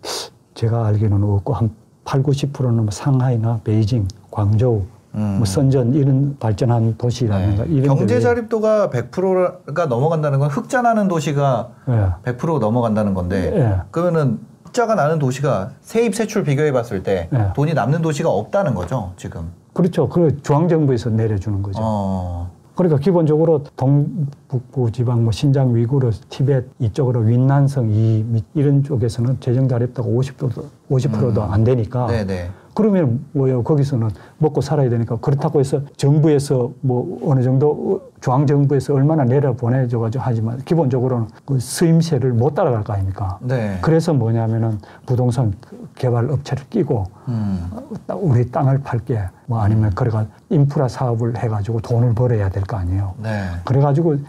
제가 0.55 0.87
알기로는 0.87 1.29
없고 1.29 1.55
한 1.55 1.71
8, 2.09 2.23
90%는 2.23 2.75
뭐 2.77 2.91
상하이나 2.91 3.61
베이징, 3.65 4.09
광저우, 4.31 4.83
음. 5.15 5.35
뭐 5.37 5.45
선전 5.45 5.93
이런 5.93 6.39
발전한 6.39 6.97
도시라든가 6.97 7.65
네. 7.65 7.71
이런 7.71 7.99
경제 7.99 8.19
자립도가 8.19 8.89
100%가 8.89 9.87
넘어간다는 9.87 10.39
건 10.39 10.49
흑자 10.49 10.81
나는 10.81 11.07
도시가 11.07 11.69
예. 11.89 12.33
100% 12.33 12.61
넘어간다는 12.61 13.13
건데 13.13 13.53
예. 13.55 13.83
그러면은 13.91 14.39
흑자가 14.65 14.95
나는 14.95 15.19
도시가 15.19 15.73
세입 15.83 16.15
세출 16.15 16.45
비교해 16.45 16.73
봤을 16.73 17.03
때 17.03 17.29
예. 17.35 17.53
돈이 17.55 17.75
남는 17.75 18.01
도시가 18.01 18.31
없다는 18.31 18.75
거죠, 18.75 19.13
지금. 19.19 19.51
그렇죠. 19.75 20.09
그 20.09 20.41
중앙정부에서 20.43 21.11
내려주는 21.11 21.63
거죠. 21.63 21.79
어. 21.83 22.51
그러니까 22.79 23.01
기본적으로 23.01 23.65
동북부 23.75 24.93
지방, 24.93 25.25
뭐 25.25 25.33
신장, 25.33 25.75
위구르, 25.75 26.13
티벳 26.29 26.65
이쪽으로 26.79 27.23
윈난성 27.23 27.91
이 27.91 28.25
미- 28.29 28.45
이런 28.55 28.85
쪽에서는 28.85 29.39
재정 29.41 29.67
자립도가 29.67 30.09
50%도 30.09 30.63
50%도 30.89 31.43
안 31.43 31.65
되니까 31.65 32.07
네, 32.07 32.25
네. 32.25 32.49
그러면 32.75 33.25
뭐예요? 33.33 33.65
거기서는 33.65 34.11
먹고 34.39 34.61
살아야 34.61 34.89
되니까 34.91 35.17
그렇다고 35.17 35.59
해서 35.59 35.81
정부에서 35.97 36.71
뭐 36.81 37.19
어느 37.25 37.43
정도 37.43 38.08
중앙 38.21 38.47
정부에서 38.47 38.95
얼마나 38.95 39.25
내려 39.25 39.53
보내줘가지고 39.53 40.23
하지만 40.25 40.59
기본적으로는 40.65 41.29
그 41.47 41.59
수임세를 41.59 42.33
못 42.33 42.55
따라갈 42.55 42.83
거 42.85 42.93
아닙니까? 42.93 43.39
네. 43.41 43.79
그래서 43.81 44.13
뭐냐면은 44.13 44.79
부동산 45.07 45.55
개발 45.95 46.31
업체를 46.31 46.65
끼고 46.69 47.05
음. 47.29 47.71
우리 48.15 48.51
땅을 48.51 48.83
팔게 48.83 49.21
뭐 49.47 49.61
아니면 49.61 49.91
그래가 49.95 50.27
인프라 50.51 50.89
사업을 50.89 51.37
해가지고 51.39 51.81
돈을 51.81 52.15
벌어야 52.15 52.49
될 52.51 52.63
거 52.65 52.77
아니에요. 52.77 53.15
네. 53.23 53.45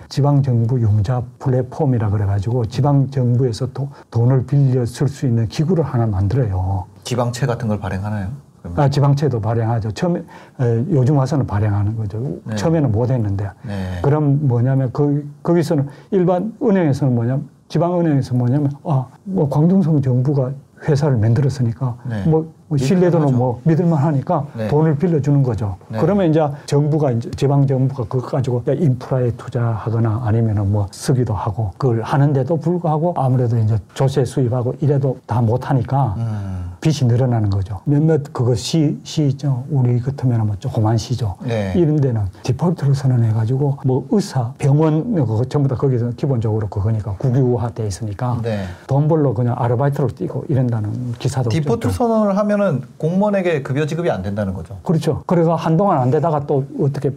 지방 0.07 0.41
정부 0.43 0.79
융자 0.79 1.21
플랫폼이라 1.39 2.09
그래가지고 2.09 2.65
지방 2.65 3.09
정부에서 3.09 3.67
도- 3.73 3.89
돈을 4.11 4.45
빌려 4.45 4.85
쓸 4.85 5.07
수 5.07 5.25
있는 5.25 5.47
기구를 5.47 5.83
하나 5.83 6.05
만들어요. 6.05 6.85
지방채 7.03 7.45
같은 7.47 7.67
걸 7.67 7.79
발행하나요? 7.79 8.27
아, 8.75 8.89
지방채도 8.89 9.41
발행하죠. 9.41 9.91
처음에 9.91 10.19
에, 10.59 10.85
요즘 10.91 11.17
와서는 11.17 11.47
발행하는 11.47 11.95
거죠. 11.95 12.37
네. 12.43 12.55
처음에는 12.55 12.91
못했는데. 12.91 13.49
네. 13.65 13.99
그럼 14.01 14.47
뭐냐면 14.47 14.89
그 14.91 15.27
거기서는 15.43 15.87
일반 16.11 16.53
은행에서는 16.61 17.13
뭐냐면 17.13 17.47
지방 17.67 17.99
은행에서 17.99 18.35
뭐냐면 18.35 18.71
아뭐 18.83 19.49
광둥성 19.49 20.01
정부가 20.01 20.51
회사를 20.87 21.17
만들었으니까 21.17 21.97
네. 22.09 22.23
뭐, 22.25 22.51
뭐 22.69 22.77
신뢰도는. 22.77 23.35
뭐 23.35 23.59
믿을만 23.63 23.97
하니까 23.99 24.45
네. 24.55 24.67
돈을 24.67 24.97
빌려주는 24.97 25.41
거죠. 25.43 25.75
네. 25.89 25.97
그러면 25.99 26.29
이제 26.29 26.41
정부가 26.65 27.11
이제 27.11 27.29
지방 27.35 27.65
정부가 27.65 28.03
그거 28.07 28.27
가지고 28.27 28.63
인프라에 28.67 29.31
투자하거나 29.31 30.21
아니면은 30.25 30.71
뭐 30.71 30.87
쓰기도 30.91 31.33
하고 31.33 31.71
그걸 31.77 32.01
하는데도 32.01 32.57
불구하고 32.57 33.13
아무래도 33.17 33.57
이제 33.57 33.77
조세 33.93 34.23
수입하고 34.25 34.75
이래도 34.81 35.17
다 35.25 35.41
못하니까 35.41 36.15
음. 36.17 36.69
빚이 36.81 37.05
늘어나는 37.05 37.49
거죠. 37.49 37.79
몇몇 37.85 38.21
그거 38.31 38.55
시, 38.55 38.97
시죠. 39.03 39.63
우리 39.69 39.99
같으면 39.99 40.45
뭐 40.47 40.55
조그만 40.59 40.97
시죠. 40.97 41.35
네. 41.43 41.73
이런 41.75 41.97
데는 41.99 42.21
디폴트를 42.43 42.93
선언해가지고 42.95 43.79
뭐 43.85 44.05
의사, 44.11 44.53
병원 44.57 45.13
그거 45.15 45.43
전부 45.45 45.67
다 45.67 45.75
거기서 45.75 46.11
기본적으로 46.11 46.67
그거니까 46.67 47.15
국유화돼 47.17 47.85
있으니까 47.87 48.39
네. 48.43 48.65
돈 48.87 49.07
벌러 49.07 49.33
그냥 49.33 49.55
아르바이트를 49.57 50.11
뛰고 50.11 50.45
이런다는 50.49 51.13
기사도 51.19 51.49
디폴트 51.49 51.81
좀- 51.81 51.91
선언을 51.91 52.37
하면 52.37 52.58
은 52.61 52.81
공무원에게 52.97 53.61
급여 53.63 53.85
지급이 53.85 54.09
안 54.09 54.21
된다는 54.21 54.53
거죠. 54.53 54.79
그렇죠. 54.83 55.23
그래가 55.25 55.55
한동안 55.55 55.99
안 55.99 56.11
되다가 56.11 56.45
또 56.45 56.65
어떻게 56.79 57.11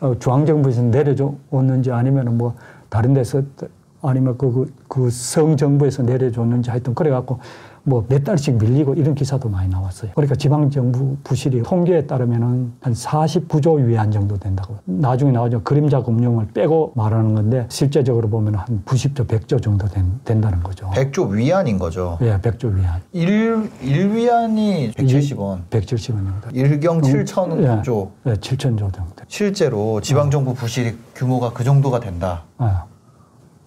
어, 0.00 0.14
중앙정부에서 0.18 0.82
내려줬는지 0.82 1.92
아니면은 1.92 2.38
뭐 2.38 2.54
다른 2.88 3.14
데서 3.14 3.42
아니면 4.02 4.38
그, 4.38 4.52
그, 4.52 4.72
그 4.88 5.10
성정부에서 5.10 6.02
내려줬는지 6.02 6.70
하여튼 6.70 6.94
그래갖고 6.94 7.38
뭐 7.84 8.04
몇 8.08 8.24
달씩 8.24 8.56
밀리고 8.58 8.94
이런 8.94 9.14
기사도 9.14 9.48
많이 9.48 9.68
나왔어요. 9.68 10.10
그러니까 10.14 10.34
지방정부 10.34 11.16
부실이 11.24 11.62
통계에 11.62 12.06
따르면은 12.06 12.72
한 12.80 12.92
49조 12.92 13.84
위안 13.84 14.10
정도 14.10 14.36
된다고. 14.36 14.78
나중에 14.84 15.30
나오죠. 15.32 15.62
그림자 15.62 16.02
금융을 16.02 16.48
빼고 16.48 16.92
말하는 16.96 17.34
건데 17.34 17.66
실제적으로 17.68 18.28
보면 18.28 18.56
한 18.56 18.82
90조, 18.84 19.26
100조 19.26 19.62
정도 19.62 19.86
된, 19.86 20.04
된다는 20.24 20.62
거죠. 20.62 20.90
100조 20.90 21.30
위안인 21.30 21.78
거죠. 21.78 22.18
예, 22.22 22.38
100조 22.38 22.74
위안. 22.74 23.00
일 23.12 23.70
1위안이 23.82 24.94
170원. 24.94 25.60
170원입니다. 25.70 26.54
일경 26.54 27.00
7천 27.00 27.82
조. 27.84 28.10
예, 28.26 28.34
7천 28.34 28.78
조 28.78 28.90
정도. 28.90 29.14
실제로 29.28 30.00
지방정부 30.00 30.54
부실이 30.54 30.96
규모가 31.14 31.52
그 31.52 31.64
정도가 31.64 32.00
된다. 32.00 32.42
아. 32.58 32.84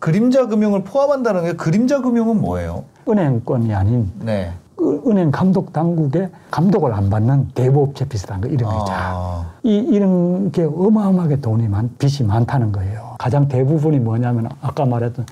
그림자 0.04 0.48
금융을 0.48 0.84
포함한다는 0.84 1.44
게 1.44 1.54
그림자 1.54 2.02
금융은 2.02 2.42
뭐예요? 2.42 2.84
은행권이 3.08 3.74
아닌 3.74 4.12
네. 4.20 4.52
그 4.76 5.02
은행 5.08 5.32
감독 5.32 5.72
당국의 5.72 6.30
감독을 6.52 6.92
안 6.92 7.10
받는 7.10 7.52
대부업체 7.56 8.10
비슷한 8.10 8.42
거 8.42 8.50
이런 8.50 8.70
거 8.70 8.80
있잖아. 8.80 9.00
아, 9.02 9.52
이 9.64 9.78
이런 9.78 10.52
게 10.52 10.64
어마어마하게 10.64 11.40
돈이 11.40 11.70
많 11.70 11.90
빚이 11.98 12.26
많다는 12.26 12.74
거예요. 12.74 13.16
가장 13.18 13.48
대부분이 13.48 14.00
뭐냐면 14.00 14.50
아까 14.60 14.84
말했던 14.84 15.26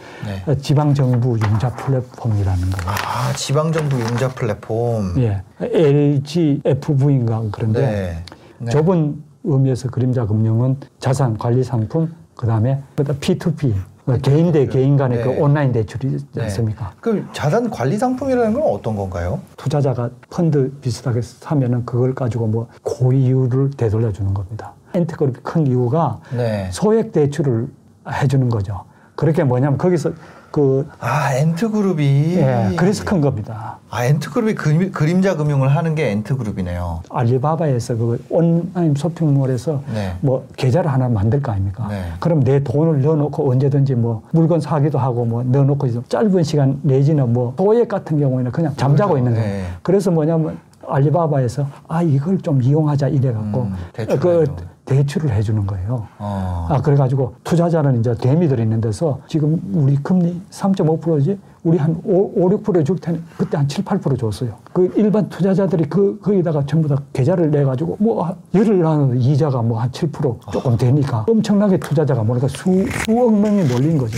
네. 0.45 0.57
지방 0.59 0.93
정부 0.93 1.31
융자 1.31 1.69
플랫폼이라는 1.75 2.61
거예요. 2.69 2.91
아, 2.91 3.33
지방 3.33 3.73
정부 3.73 3.99
융자 3.99 4.29
플랫폼. 4.29 5.15
예, 5.17 5.41
LG 5.59 6.61
FV인가 6.63 7.43
그런데 7.51 7.81
네. 7.81 8.23
네. 8.59 8.71
좁은 8.71 9.21
의미에서 9.43 9.89
그림자 9.89 10.25
금융은 10.25 10.77
자산 11.01 11.37
관리 11.37 11.61
상품 11.61 12.13
그다음에 12.37 12.81
그다음 12.95 13.19
P2P 13.19 13.90
개인 14.21 14.51
대 14.51 14.65
개인 14.65 14.97
간의 14.97 15.19
네. 15.19 15.23
그 15.23 15.29
온라인 15.41 15.71
대출이지 15.71 16.25
네. 16.33 16.43
않습니까? 16.43 16.93
그 16.99 17.25
자산 17.33 17.69
관리 17.69 17.97
상품이라는 17.97 18.53
건 18.53 18.63
어떤 18.63 18.95
건가요? 18.95 19.39
투자자가 19.57 20.09
펀드 20.29 20.71
비슷하게 20.81 21.21
사면은 21.21 21.85
그걸 21.85 22.13
가지고 22.15 22.47
뭐 22.47 22.67
고이율을 22.83 23.71
되돌려 23.71 24.11
주는 24.11 24.33
겁니다. 24.33 24.73
엔트그룹이 24.93 25.39
큰 25.43 25.67
이유가 25.67 26.19
네. 26.35 26.69
소액 26.71 27.11
대출을 27.11 27.67
해주는 28.09 28.49
거죠. 28.49 28.83
그렇게 29.15 29.43
뭐냐면 29.43 29.77
거기서 29.77 30.11
그 30.51 30.87
아, 30.99 31.33
엔트그룹이. 31.33 32.35
예, 32.35 32.73
그래서 32.75 33.05
큰 33.05 33.21
겁니다. 33.21 33.77
아, 33.89 34.03
엔트그룹이 34.05 34.55
그림, 34.55 34.91
그림자 34.91 35.35
금융을 35.35 35.69
하는 35.69 35.95
게 35.95 36.11
엔트그룹이네요. 36.11 37.03
알리바바에서 37.09 37.95
그 37.95 38.23
온라인 38.29 38.93
쇼핑몰에서 38.95 39.81
네. 39.93 40.13
뭐 40.19 40.45
계좌를 40.57 40.91
하나 40.91 41.07
만들 41.07 41.41
거 41.41 41.53
아닙니까? 41.53 41.87
네. 41.89 42.03
그럼 42.19 42.43
내 42.43 42.61
돈을 42.63 43.01
넣어놓고 43.01 43.49
언제든지 43.49 43.95
뭐 43.95 44.23
물건 44.31 44.59
사기도 44.59 44.99
하고 44.99 45.25
뭐 45.25 45.43
넣어놓고 45.43 45.87
있어. 45.87 46.03
짧은 46.09 46.43
시간 46.43 46.79
내지는 46.83 47.31
뭐 47.31 47.53
소액 47.57 47.87
같은 47.87 48.19
경우에는 48.19 48.51
그냥 48.51 48.73
잠자고 48.75 49.13
그렇죠. 49.13 49.17
있는 49.29 49.41
거예요. 49.41 49.57
네. 49.57 49.65
그래서 49.81 50.11
뭐냐면 50.11 50.57
알리바바에서 50.87 51.65
아 51.87 52.01
이걸 52.01 52.37
좀 52.39 52.61
이용하자 52.61 53.07
이래 53.09 53.31
갖고 53.31 53.61
음, 53.61 53.75
대출을 53.93 54.19
그. 54.47 54.70
대출을 54.85 55.31
해주는 55.31 55.65
거예요. 55.67 56.07
어. 56.17 56.67
아 56.69 56.81
그래가지고 56.81 57.35
투자자는 57.43 57.99
이제 57.99 58.13
대미들 58.15 58.59
있는 58.59 58.81
데서 58.81 59.19
지금 59.27 59.61
우리 59.73 59.95
금리 59.97 60.41
3.5%지 60.49 61.39
우리 61.63 61.77
한 61.77 61.99
5, 62.03 62.43
5 62.45 62.49
6%줄 62.63 62.97
테니 62.97 63.21
그때 63.37 63.57
한 63.57 63.67
7, 63.67 63.85
8% 63.85 64.17
줬어요. 64.19 64.55
그 64.73 64.91
일반 64.95 65.29
투자자들이 65.29 65.85
그 65.89 66.19
거기다가 66.19 66.65
전부 66.65 66.87
다 66.87 66.95
계좌를 67.13 67.51
내 67.51 67.63
가지고 67.63 67.97
뭐 67.99 68.35
열흘 68.55 68.79
나는 68.81 69.19
이자가 69.21 69.61
뭐 69.61 69.79
한 69.79 69.91
7% 69.91 70.51
조금 70.51 70.75
되니까 70.77 71.25
엄청나게 71.29 71.77
투자자가 71.79 72.23
뭐랄까 72.23 72.47
수, 72.47 72.63
수억 73.05 73.33
명이 73.33 73.63
몰린 73.65 73.97
거죠. 73.97 74.17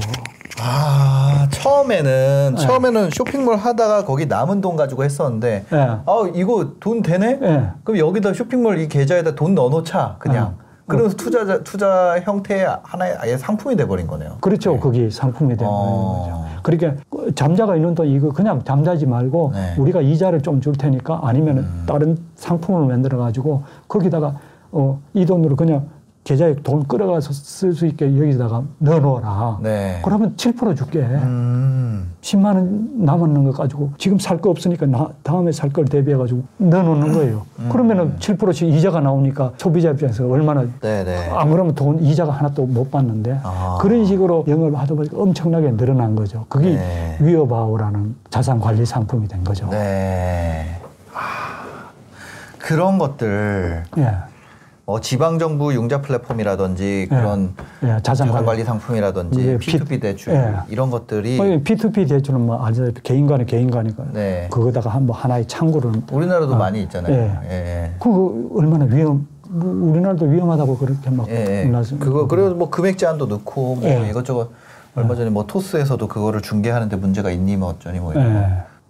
아, 0.62 1.23
처음에는, 1.50 2.56
네. 2.56 2.62
처음에는 2.62 3.10
쇼핑몰 3.12 3.56
하다가 3.58 4.06
거기 4.06 4.26
남은 4.26 4.62
돈 4.62 4.76
가지고 4.76 5.04
했었는데, 5.04 5.66
예. 5.72 5.78
아, 5.78 6.04
이거 6.34 6.72
돈 6.80 7.02
되네? 7.02 7.40
예. 7.42 7.68
그럼 7.84 8.00
여기다 8.00 8.34
쇼핑몰 8.34 8.80
이 8.80 8.88
계좌에다 8.88 9.36
돈 9.36 9.56
넣어놓자, 9.56 10.16
그냥. 10.20 10.56
어. 10.60 10.64
그러면서 10.86 11.16
투자, 11.16 11.64
투자 11.64 12.20
형태의 12.20 12.68
하나의 12.84 13.16
아예 13.18 13.38
상품이 13.38 13.78
돼버린 13.78 14.06
거네요. 14.06 14.38
그렇죠. 14.42 14.78
그게 14.80 15.10
상품이 15.10 15.56
되는 15.56 15.72
어. 15.72 16.52
거죠. 16.60 16.62
그러니까 16.62 17.02
잠자가 17.36 17.78
있는 17.78 17.96
돈 17.96 18.06
이거 18.08 18.30
그냥 18.34 18.62
잠자지 18.66 19.06
말고 19.06 19.52
네. 19.54 19.76
우리가 19.78 20.02
이자를 20.02 20.42
좀 20.42 20.60
줄 20.60 20.74
테니까 20.74 21.22
아니면 21.24 21.66
다른 21.88 22.18
상품을 22.36 22.86
만들어 22.88 23.18
가지고 23.18 23.64
거기다가 23.88 24.36
어, 24.74 25.00
이 25.14 25.26
돈으로 25.26 25.56
그냥 25.56 25.88
계좌에 26.24 26.56
돈 26.64 26.88
끌어가서 26.88 27.34
쓸 27.34 27.74
수 27.74 27.86
있게 27.86 28.06
여기다가 28.18 28.64
넣어놓아라. 28.78 29.60
네. 29.62 30.00
그러면 30.06 30.36
7% 30.38 30.76
줄게. 30.78 31.00
음. 31.00 32.12
10만 32.22 32.56
원 32.56 32.90
남았는 33.06 33.44
거 33.44 33.52
가지고 33.52 33.92
지금 33.98 34.18
살 34.18 34.38
거 34.40 34.50
없으니까 34.50 34.86
나, 34.86 35.10
다음에 35.24 35.52
살 35.52 35.70
걸 35.74 35.84
대비해 35.86 36.16
가지고 36.16 36.44
넣어놓는 36.58 37.12
거예요. 37.14 37.46
음. 37.60 37.68
그러면은 37.70 38.16
7%씩 38.20 38.70
이자가 38.70 39.02
나오니까 39.02 39.52
소비자 39.58 39.90
입장에서 39.90 40.26
얼마나 40.28 40.66
네네. 40.80 41.30
안 41.32 41.50
그러면 41.52 41.76
돈 41.76 42.02
이자가 42.02 42.32
하나도 42.32 42.68
못 42.68 42.90
받는데 42.90 43.40
아. 43.44 43.78
그런 43.82 44.06
식으로 44.06 44.46
영업을 44.48 44.80
하다 44.80 44.96
보니까 44.96 45.18
엄청나게 45.18 45.76
늘어난 45.76 46.16
거죠. 46.16 46.46
그게 46.48 46.76
네. 46.76 47.18
위어바오라는 47.20 48.16
자산 48.30 48.62
관리 48.62 48.86
상품이 48.86 49.28
된 49.28 49.44
거죠. 49.44 49.68
네. 49.70 50.80
아, 51.14 51.90
그런 52.60 52.98
것들 52.98 53.84
예. 53.98 54.14
어, 54.86 55.00
지방 55.00 55.40
정부 55.40 55.74
융자 55.74 56.02
플랫폼이라든지 56.02 57.08
그런 57.10 57.54
예, 57.84 57.88
자산 58.04 58.28
자산 58.28 58.46
관리. 58.46 58.66
상품이라든지 58.66 59.48
예, 59.48 59.58
피- 59.58 59.78
P2P 59.80 60.02
대출 60.02 60.34
예. 60.34 60.56
이런 60.68 60.92
것들이 60.92 61.40
어, 61.40 61.44
P2P 61.64 62.10
대출은 62.10 62.42
뭐 62.42 62.66
아시다시피 62.66 63.02
개인 63.02 63.26
간에 63.26 63.46
개인 63.46 63.72
간이니까 63.72 64.04
네. 64.12 64.50
그거다가 64.52 64.90
한뭐 64.90 65.16
하나의 65.16 65.48
창구를 65.48 65.92
우리나라도 66.12 66.58
많이 66.58 66.82
있잖아요. 66.84 67.14
예. 67.14 67.40
예. 67.50 67.92
그거 67.98 68.34
얼마나 68.60 68.84
위험 68.84 69.26
뭐 69.48 69.90
우리나라도 69.92 70.26
위험하다고 70.26 70.78
그렇게 70.78 71.10
막 71.12 71.30
예, 71.30 71.64
예. 71.66 71.72
그거 72.00 72.28
그래서 72.28 72.54
뭐 72.54 72.70
금액 72.70 72.98
제한도 72.98 73.28
넣고 73.28 73.76
뭐 73.76 73.84
예. 73.86 74.10
이것저것 74.10 74.50
얼마 74.96 75.16
전에 75.16 75.30
뭐 75.30 75.46
토스에서도 75.48 76.06
그거를 76.10 76.42
중개하는데 76.42 76.94
문제가 76.98 77.32
있니 77.32 77.56
뭐 77.56 77.70
어쩌니 77.70 78.00
뭐 78.02 78.12
이런 78.12 78.34
거. 78.34 78.40
예. 78.40 78.48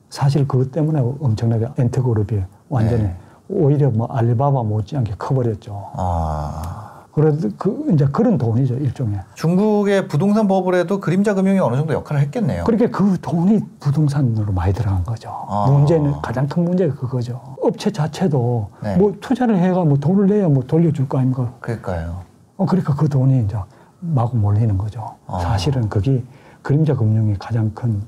사실 0.10 0.48
그것 0.48 0.72
때문에 0.72 1.02
엄청나게 1.20 1.68
엔트그룹이 1.78 2.42
완전히 2.70 3.04
네. 3.04 3.16
오히려 3.50 3.90
뭐 3.90 4.08
알리바바 4.08 4.64
못지않게 4.64 5.16
커버렸죠. 5.18 5.92
아. 5.96 6.90
그래도 7.12 7.50
그 7.58 7.86
이제 7.94 8.06
그런 8.12 8.40
돈이죠 8.40 8.74
일종의. 8.76 9.20
중국의 9.36 10.08
부동산 10.08 10.48
버블에도 10.48 11.00
그림자 11.00 11.36
금융이 11.36 11.60
어느 11.60 11.76
정도 11.76 11.94
역할을 11.94 12.22
했겠네요. 12.24 12.64
그렇게 12.64 12.90
그 12.90 13.18
돈이 13.22 13.60
부동산으로 13.80 14.52
많이 14.52 14.74
들어간 14.74 15.04
거죠. 15.04 15.30
아. 15.48 15.68
문제는 15.70 16.14
가장 16.24 16.48
큰 16.48 16.64
문제가 16.66 16.96
그거죠. 16.96 17.40
업체 17.62 17.92
자체도 17.92 18.70
네. 18.82 18.98
뭐 18.98 19.14
투자를 19.22 19.58
해가 19.60 19.84
뭐 19.86 19.98
돈을 19.98 20.26
내야 20.28 20.48
뭐 20.48 20.64
돌려줄 20.64 21.08
거 21.08 21.20
아닙니까? 21.20 21.54
그러니까요. 21.60 22.22
어, 22.58 22.66
그러니까 22.66 22.96
그 22.96 23.08
돈이 23.08 23.44
이제 23.46 23.58
마구 24.00 24.38
몰리는 24.38 24.76
거죠. 24.78 25.16
아. 25.28 25.40
사실은 25.40 25.90
그게 25.90 26.24
그림자 26.64 26.96
금융이 26.96 27.36
가장 27.38 27.70
큰 27.76 28.02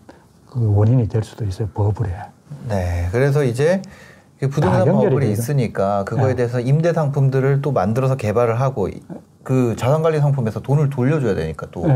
그 0.56 0.74
원인이 0.74 1.10
될 1.10 1.22
수도 1.22 1.44
있어요. 1.44 1.68
버블에. 1.74 2.10
네. 2.70 3.10
그래서 3.12 3.44
이제 3.44 3.82
그 3.82 3.90
부동산 4.40 4.86
버블이 4.86 5.28
되죠. 5.28 5.32
있으니까 5.32 6.04
그거에 6.04 6.30
네. 6.30 6.36
대해서 6.36 6.60
임대 6.60 6.94
상품들을 6.94 7.62
또 7.62 7.72
만들어서 7.72 8.16
개발을 8.16 8.60
하고 8.60 8.90
이- 8.90 9.02
그 9.44 9.76
자산관리 9.78 10.20
상품에서 10.20 10.60
돈을 10.62 10.90
돌려줘야 10.90 11.36
되니까 11.36 11.68
또. 11.72 11.88
예. 11.90 11.96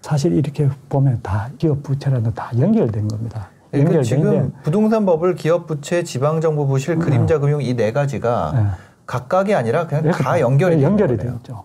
사실 0.00 0.32
이렇게 0.32 0.68
보면 0.88 1.20
다 1.22 1.48
기업 1.58 1.82
부채라도 1.82 2.32
다 2.32 2.50
연결된 2.58 3.08
겁니다. 3.08 3.48
그러니까 3.70 3.94
연결되는데 3.96 4.32
지금 4.32 4.52
부동산 4.62 5.04
버블, 5.06 5.34
기업 5.34 5.66
부채, 5.66 6.02
지방 6.04 6.40
정부 6.40 6.66
부실, 6.66 6.96
그림자 6.96 7.38
금융 7.38 7.60
이 7.62 7.74
네 7.74 7.92
가지가 7.92 8.52
예. 8.56 8.66
각각이 9.06 9.54
아니라 9.54 9.86
그냥 9.86 10.04
이렇게 10.04 10.22
다 10.22 10.40
연결이 10.40 10.76
되는 10.76 10.90
연결이 10.90 11.14
있죠. 11.14 11.64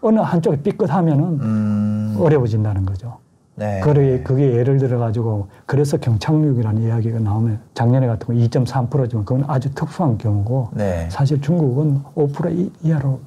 어느 0.00 0.18
한쪽이 0.18 0.62
삐끗하면은 0.62 1.24
음. 1.40 2.16
어려워진다는 2.18 2.84
거죠. 2.86 3.18
네. 3.54 3.80
그래 3.80 4.22
그게 4.22 4.54
예를 4.54 4.78
들어 4.78 4.98
가지고 4.98 5.48
그래서 5.66 5.98
경착륙이라는 5.98 6.82
이야기가 6.82 7.18
나오면 7.18 7.60
작년에 7.74 8.06
같은 8.06 8.26
거 8.26 8.32
2.3%지만 8.32 9.24
그건 9.24 9.44
아주 9.46 9.74
특수한 9.74 10.16
경우고 10.16 10.70
네. 10.72 11.06
사실 11.10 11.40
중국은 11.40 12.00
5% 12.16 12.50
이- 12.56 12.72
이하로 12.82 13.20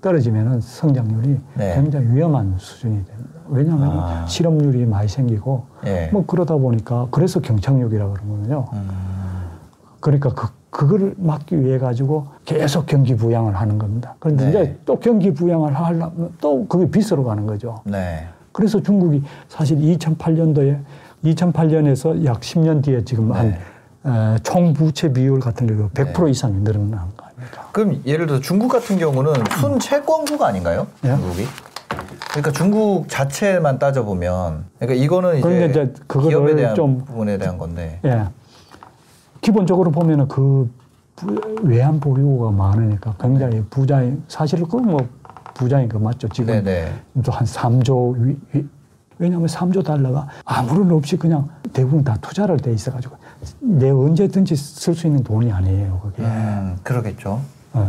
떨어지면은 0.00 0.60
성장률이 0.60 1.40
네. 1.54 1.74
굉장히 1.74 2.08
위험한 2.08 2.56
수준이 2.58 3.04
됩니다. 3.04 3.30
왜냐하면 3.48 3.90
아. 4.00 4.26
실업률이 4.26 4.84
많이 4.86 5.06
생기고 5.08 5.64
예. 5.86 6.08
뭐 6.12 6.24
그러다 6.26 6.56
보니까 6.56 7.06
그래서 7.12 7.40
경착륙이라고 7.40 8.14
그러거든요. 8.14 8.64
음. 8.72 8.88
그러니까 10.00 10.30
그 10.34 10.48
그거를 10.70 11.14
막기 11.18 11.60
위해 11.62 11.78
가지고 11.78 12.28
계속 12.46 12.86
경기 12.86 13.14
부양을 13.14 13.54
하는 13.54 13.78
겁니다. 13.78 14.14
그런데 14.18 14.44
네. 14.44 14.50
이제 14.50 14.78
또 14.86 14.98
경기 14.98 15.32
부양을 15.32 15.74
하려면 15.74 16.32
또 16.40 16.66
그게 16.66 16.90
빚으로 16.90 17.24
가는 17.24 17.46
거죠. 17.46 17.82
네. 17.84 18.26
그래서 18.52 18.82
중국이 18.82 19.22
사실 19.48 19.78
2008년도에 19.78 20.78
2008년에서 21.24 22.24
약 22.24 22.40
10년 22.40 22.82
뒤에 22.82 23.04
지금 23.04 23.32
네. 23.32 23.58
한총 24.02 24.74
부채 24.74 25.12
비율 25.12 25.40
같은 25.40 25.66
경우 25.66 25.88
100% 25.90 26.28
이상이 26.30 26.54
늘어난 26.62 26.90
거 27.16 27.24
아닙니까? 27.26 27.68
그럼 27.72 28.00
예를 28.04 28.26
들어 28.26 28.40
중국 28.40 28.68
같은 28.68 28.98
경우는 28.98 29.32
순 29.60 29.78
채권국가 29.78 30.48
아닌가요? 30.48 30.86
예. 31.04 31.08
중국이? 31.16 31.44
그러니까 32.30 32.50
중국 32.52 33.08
자체만 33.08 33.78
따져보면 33.78 34.64
그러니까 34.78 35.04
이거는 35.04 35.38
이제, 35.38 35.42
그러니까 35.48 35.66
이제 35.82 35.92
기업에 36.28 36.56
대한 36.56 36.74
좀- 36.74 37.04
부분에 37.04 37.38
대한 37.38 37.58
건데 37.58 38.00
예. 38.04 38.24
기본적으로 39.40 39.90
보면은 39.90 40.28
그 40.28 40.70
부- 41.14 41.36
외환 41.62 42.00
보유고가 42.00 42.50
많으니까 42.50 43.14
굉장히 43.20 43.62
부자인 43.70 44.22
사실 44.28 44.62
그뭐 44.64 44.96
부자인 45.54 45.88
거 45.88 45.98
맞죠? 45.98 46.28
지금 46.28 46.54
네네. 46.62 46.92
또한 47.24 47.44
3조 47.44 48.16
위, 48.18 48.36
위- 48.54 48.66
왜냐하면 49.18 49.46
3조 49.48 49.84
달러가 49.84 50.26
아무런 50.44 50.90
없이 50.92 51.16
그냥 51.16 51.48
대부분 51.72 52.02
다 52.02 52.16
투자를 52.20 52.56
돼 52.56 52.72
있어가지고 52.72 53.16
내 53.60 53.90
언제든지 53.90 54.56
쓸 54.56 54.94
수 54.94 55.06
있는 55.06 55.22
돈이 55.22 55.52
아니에요 55.52 56.00
그게. 56.02 56.22
음, 56.22 56.76
그러겠죠. 56.82 57.40
예. 57.76 57.80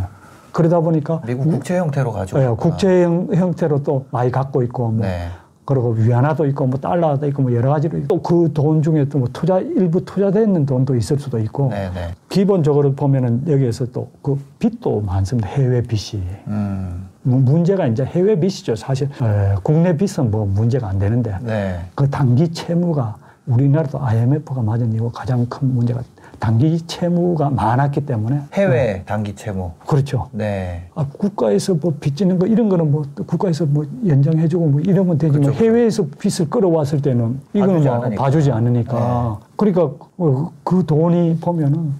그러다 0.52 0.80
보니까 0.80 1.20
미국 1.26 1.50
국채 1.50 1.78
형태로 1.78 2.12
가지고 2.12 2.38
예, 2.38 2.44
있구나. 2.44 2.56
국제 2.56 3.02
형, 3.02 3.28
형태로 3.34 3.82
또 3.82 4.06
많이 4.12 4.30
갖고 4.30 4.62
있고 4.62 4.90
뭐 4.92 5.04
네. 5.06 5.28
그리고 5.64 5.90
위안화도 5.92 6.46
있고 6.48 6.66
뭐 6.66 6.78
달러도 6.78 7.26
있고 7.26 7.42
뭐 7.42 7.52
여러 7.54 7.70
가지로 7.70 8.06
또 8.06 8.20
그 8.22 8.52
돈 8.52 8.82
중에 8.82 9.06
또 9.08 9.18
뭐 9.18 9.28
투자 9.32 9.58
일부 9.58 10.04
투자되어 10.04 10.42
있는 10.42 10.64
돈도 10.66 10.94
있을 10.94 11.18
수도 11.18 11.38
있고 11.40 11.70
네네. 11.70 12.14
기본적으로 12.28 12.92
보면은 12.94 13.42
여기에서 13.48 13.86
또 13.86 14.10
그 14.22 14.38
빚도 14.60 15.00
많습니다 15.00 15.48
해외 15.48 15.82
빚이 15.82 16.22
음. 16.46 17.08
무- 17.24 17.40
문제가 17.40 17.86
이제 17.86 18.04
해외 18.04 18.38
빚이죠 18.38 18.76
사실 18.76 19.08
에, 19.22 19.54
국내 19.62 19.96
빚은 19.96 20.30
뭐 20.30 20.46
문제가 20.46 20.88
안 20.88 20.98
되는데 20.98 21.36
네. 21.42 21.80
그 21.94 22.08
단기 22.08 22.48
채무가 22.52 23.16
우리나라도 23.46 24.00
IMF가 24.02 24.62
맞은 24.62 24.92
이유 24.94 25.10
가장 25.10 25.44
큰 25.46 25.74
문제가 25.74 26.02
단기 26.38 26.78
채무가 26.86 27.48
많았기 27.50 28.04
때문에 28.06 28.40
해외 28.54 29.02
단기 29.06 29.34
채무. 29.34 29.70
그렇죠. 29.86 30.28
네. 30.32 30.88
아, 30.94 31.06
국가에서 31.18 31.74
뭐 31.74 31.94
빚지는 32.00 32.38
거 32.38 32.46
이런 32.46 32.68
거는 32.68 32.90
뭐 32.90 33.04
국가에서 33.26 33.64
뭐 33.66 33.86
연장해주고 34.06 34.66
뭐 34.66 34.80
이러면 34.80 35.16
되지만 35.18 35.42
그렇죠. 35.42 35.58
해외에서 35.64 36.06
빚을 36.18 36.50
끌어왔을 36.50 37.00
때는 37.02 37.40
이거는 37.54 37.74
봐주지 37.76 37.88
뭐 37.88 37.96
않으니까. 37.96 38.22
봐주지 38.22 38.50
않으니까 38.52 39.38
그러니까 39.56 39.90
어, 40.18 40.52
그 40.64 40.84
돈이 40.86 41.38
보면은 41.40 41.92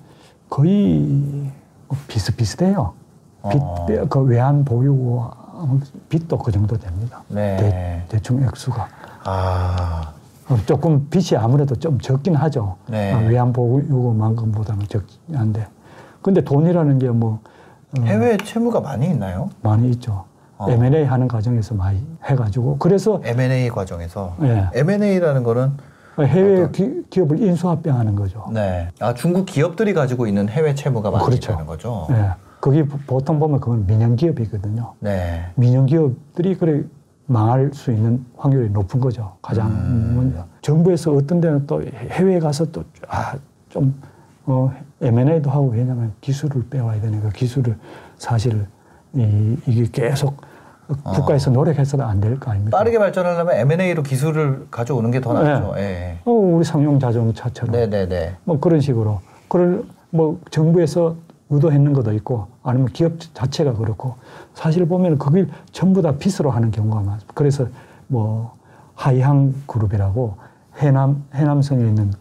거의 0.51 0.99
뭐 1.89 1.97
비슷비슷해요. 2.09 2.93
빚, 3.51 3.61
어. 3.61 3.87
그 4.09 4.21
외환 4.21 4.65
보유고 4.65 5.31
빚도 6.09 6.39
그 6.39 6.51
정도 6.53 6.77
됩니다. 6.77 7.23
네. 7.29 7.57
대, 7.57 8.03
대충 8.09 8.43
액수가. 8.43 8.89
아. 9.25 10.13
어, 10.49 10.57
조금 10.67 11.09
빚이 11.09 11.37
아무래도 11.37 11.75
좀 11.75 11.99
적긴 11.99 12.35
하죠. 12.35 12.77
네. 12.89 13.13
아, 13.13 13.19
외환 13.19 13.53
보유고만큼보다는 13.53 14.87
적긴 14.89 15.37
한데. 15.37 15.67
근데 16.23 16.41
돈이라는 16.43 16.99
게 16.99 17.09
뭐 17.11 17.41
해외 18.03 18.37
채무가 18.39 18.81
많이 18.81 19.07
있나요? 19.07 19.51
많이 19.63 19.89
있죠. 19.91 20.25
어. 20.59 20.69
M&A 20.69 21.05
하는 21.05 21.29
과정에서 21.29 21.75
많이 21.77 22.05
해가지고 22.25 22.79
그래서 22.79 23.21
M&A 23.25 23.69
과정에서 23.71 24.35
예. 24.43 24.69
M&A라는 24.75 25.45
거는 25.45 25.73
해외 26.19 26.63
어떤- 26.63 26.73
기, 26.73 27.03
기업을 27.11 27.41
인수합병하는 27.43 28.17
거죠. 28.17 28.47
네. 28.53 28.89
아 29.01 29.15
중국 29.15 29.47
기업들이 29.47 29.95
가지고 29.95 30.27
있는 30.27 30.49
해외 30.49 30.75
채무가 30.75 31.11
많이 31.13 31.25
그렇죠. 31.25 31.53
있다는 31.53 31.67
거죠. 31.67 32.07
예. 32.11 32.31
그게 32.65 32.83
보- 32.83 32.97
보통 33.07 33.39
보면 33.39 33.61
그건 33.61 33.87
민영 33.87 34.17
기업이거든요. 34.17 34.95
네. 35.01 35.45
민영 35.55 35.85
기업들이 35.85 36.57
그래 36.57 36.83
망할 37.27 37.71
수 37.75 37.93
있는 37.93 38.25
확률이 38.39 38.71
높은 38.71 39.01
거죠. 39.01 39.33
가장 39.43 39.67
음. 39.71 40.15
먼저. 40.17 40.47
정부에서 40.63 41.13
어떤 41.13 41.43
데는 41.43 41.67
또 41.67 41.83
해외에 41.83 42.39
가서 42.41 42.65
또좀 42.73 43.95
어, 44.47 44.73
M&A도 45.03 45.51
하고 45.51 45.69
왜냐하면 45.73 46.13
기술을 46.23 46.65
빼와야 46.71 47.03
되니까 47.03 47.29
기술을 47.29 47.77
사실 48.17 48.65
이, 49.13 49.57
이게 49.67 49.85
계속 49.93 50.41
국가에서 51.03 51.51
노력해서는 51.51 52.03
안 52.03 52.19
될 52.19 52.39
거 52.41 52.51
아닙니까? 52.51 52.75
어. 52.75 52.81
빠르게 52.81 52.99
발전하려면 52.99 53.57
M&A로 53.57 54.03
기술을 54.03 54.69
가져오는 54.71 55.11
게더 55.11 55.35
네. 55.35 55.43
낫죠. 55.51 55.75
예. 55.77 56.17
어, 56.25 56.31
우리 56.31 56.65
상용 56.65 56.99
자동차처럼 56.99 57.73
네네네. 57.77 58.37
뭐 58.45 58.59
그런 58.59 58.81
식으로 58.81 59.21
그걸 59.49 59.85
뭐 60.09 60.41
정부에서 60.51 61.17
의도했는 61.51 61.93
것도 61.93 62.13
있고 62.15 62.47
아니면 62.63 62.89
기업 62.89 63.13
자체가 63.35 63.75
그렇고 63.75 64.15
사실 64.55 64.87
보면 64.87 65.19
그걸 65.19 65.49
전부 65.73 66.03
다 66.03 66.17
빚으로 66.17 66.51
하는 66.51 66.71
경우가 66.71 66.97
많습니다. 66.97 67.33
그래서 67.35 67.67
뭐 68.07 68.55
하이항 68.95 69.55
그룹이라고 69.67 70.37
해남 70.79 71.25
해남성에 71.35 71.85
있는 71.85 72.13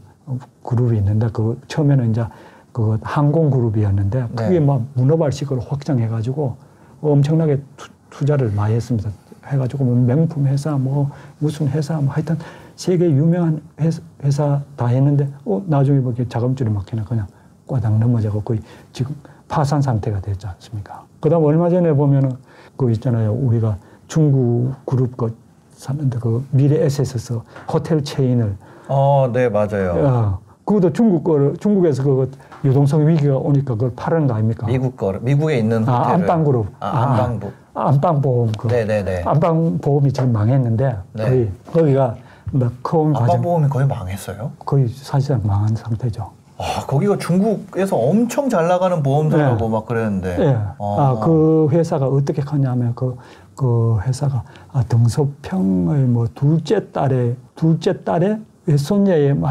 그룹이 0.64 0.98
있는데 0.98 1.28
그 1.32 1.60
처음에는 1.68 2.12
이제 2.12 2.26
그 2.72 2.98
항공 3.02 3.50
그룹이었는데 3.52 4.30
그게 4.36 4.60
네. 4.60 4.66
막 4.66 4.84
문어발식으로 4.96 5.62
확장해 5.62 6.08
가지고 6.08 6.58
엄청나게 7.02 7.62
투, 8.10 8.26
자를 8.26 8.52
많이 8.52 8.76
했습니다. 8.76 9.10
해 9.48 9.58
가지고 9.58 9.86
뭐 9.86 9.96
명품 9.96 10.48
회사 10.48 10.78
뭐 10.78 11.10
무슨 11.40 11.68
회사 11.68 12.00
뭐 12.00 12.14
하여튼 12.14 12.38
세계 12.76 13.06
유명한 13.10 13.62
회사, 13.80 14.02
회사 14.24 14.62
다 14.76 14.88
했는데 14.88 15.30
어 15.46 15.62
나중에 15.66 16.00
뭐 16.00 16.14
이렇게 16.14 16.28
자금줄이 16.30 16.70
막히나 16.70 17.04
그냥 17.04 17.28
꽈당 17.68 18.00
넘어져고 18.00 18.42
거의 18.42 18.60
지금 18.92 19.16
파산 19.48 19.82
상태가 19.82 20.20
됐지 20.22 20.46
않습니까? 20.48 21.04
그 21.20 21.30
다음 21.30 21.44
얼마 21.46 21.70
전에 21.70 21.94
보면은 21.94 22.32
그 22.76 22.92
있잖아요 22.92 23.32
우리가 23.34 23.78
중국 24.08 24.74
그룹 24.86 25.16
그 25.18 25.36
샀는데 25.74 26.20
그 26.20 26.46
미래 26.52 26.84
에셋에서 26.86 27.44
호텔 27.72 28.04
체인을 28.04 28.56
어, 28.88 29.30
네 29.32 29.48
맞아요. 29.50 29.94
어, 29.98 30.40
그것도 30.66 30.94
중국 30.94 31.24
거를 31.24 31.56
중국에서 31.58 32.04
그거 32.04 32.28
유동성 32.66 33.08
위기가 33.08 33.38
오니까 33.38 33.74
그걸 33.76 33.92
파는 33.96 34.28
거 34.28 34.34
아닙니까? 34.36 34.66
미국 34.68 34.96
거 34.98 35.14
미국에 35.22 35.58
있는 35.58 35.88
아, 35.88 36.00
호텔을 36.00 36.14
안방 36.22 36.44
그룹. 36.44 36.68
아, 36.80 36.88
안방부. 37.04 37.52
안방 37.76 38.22
보험 38.22 38.52
그 38.52 38.68
네 38.68 38.86
네 38.86 39.04
네. 39.04 39.24
안방 39.26 39.80
보험이 39.80 40.12
지금 40.14 40.32
망했는데 40.32 40.96
네. 41.14 41.24
거의 41.24 41.52
거기가 41.74 42.16
뭐 42.52 42.70
크온 42.84 43.14
과정 43.14 43.26
안방 43.26 43.42
보험이 43.42 43.68
거의 43.70 43.88
망했어요. 43.88 44.52
거의 44.60 44.88
사실상 44.90 45.42
망한 45.44 45.76
상태죠. 45.76 46.30
아 46.64 46.86
거기가 46.86 47.18
중국에서 47.18 47.98
엄청 47.98 48.48
잘 48.48 48.70
나가는 48.70 49.04
보험사라고 49.04 49.66
네. 49.66 49.70
막 49.70 49.86
그랬는데. 49.86 50.38
예. 50.40 50.58
어. 50.78 50.98
아, 50.98 51.20
그 51.20 51.68
회사가 51.72 52.08
어떻게 52.08 52.42
하냐면 52.42 52.94
그, 52.96 53.18
그 53.54 54.00
회사가 54.04 54.44
아, 54.72 54.82
등소평의 54.84 56.06
뭐 56.06 56.28
둘째 56.34 56.90
딸의 56.92 57.36
둘째 57.56 58.02
딸의 58.04 58.40
외손녀의 58.66 59.34
뭐 59.34 59.50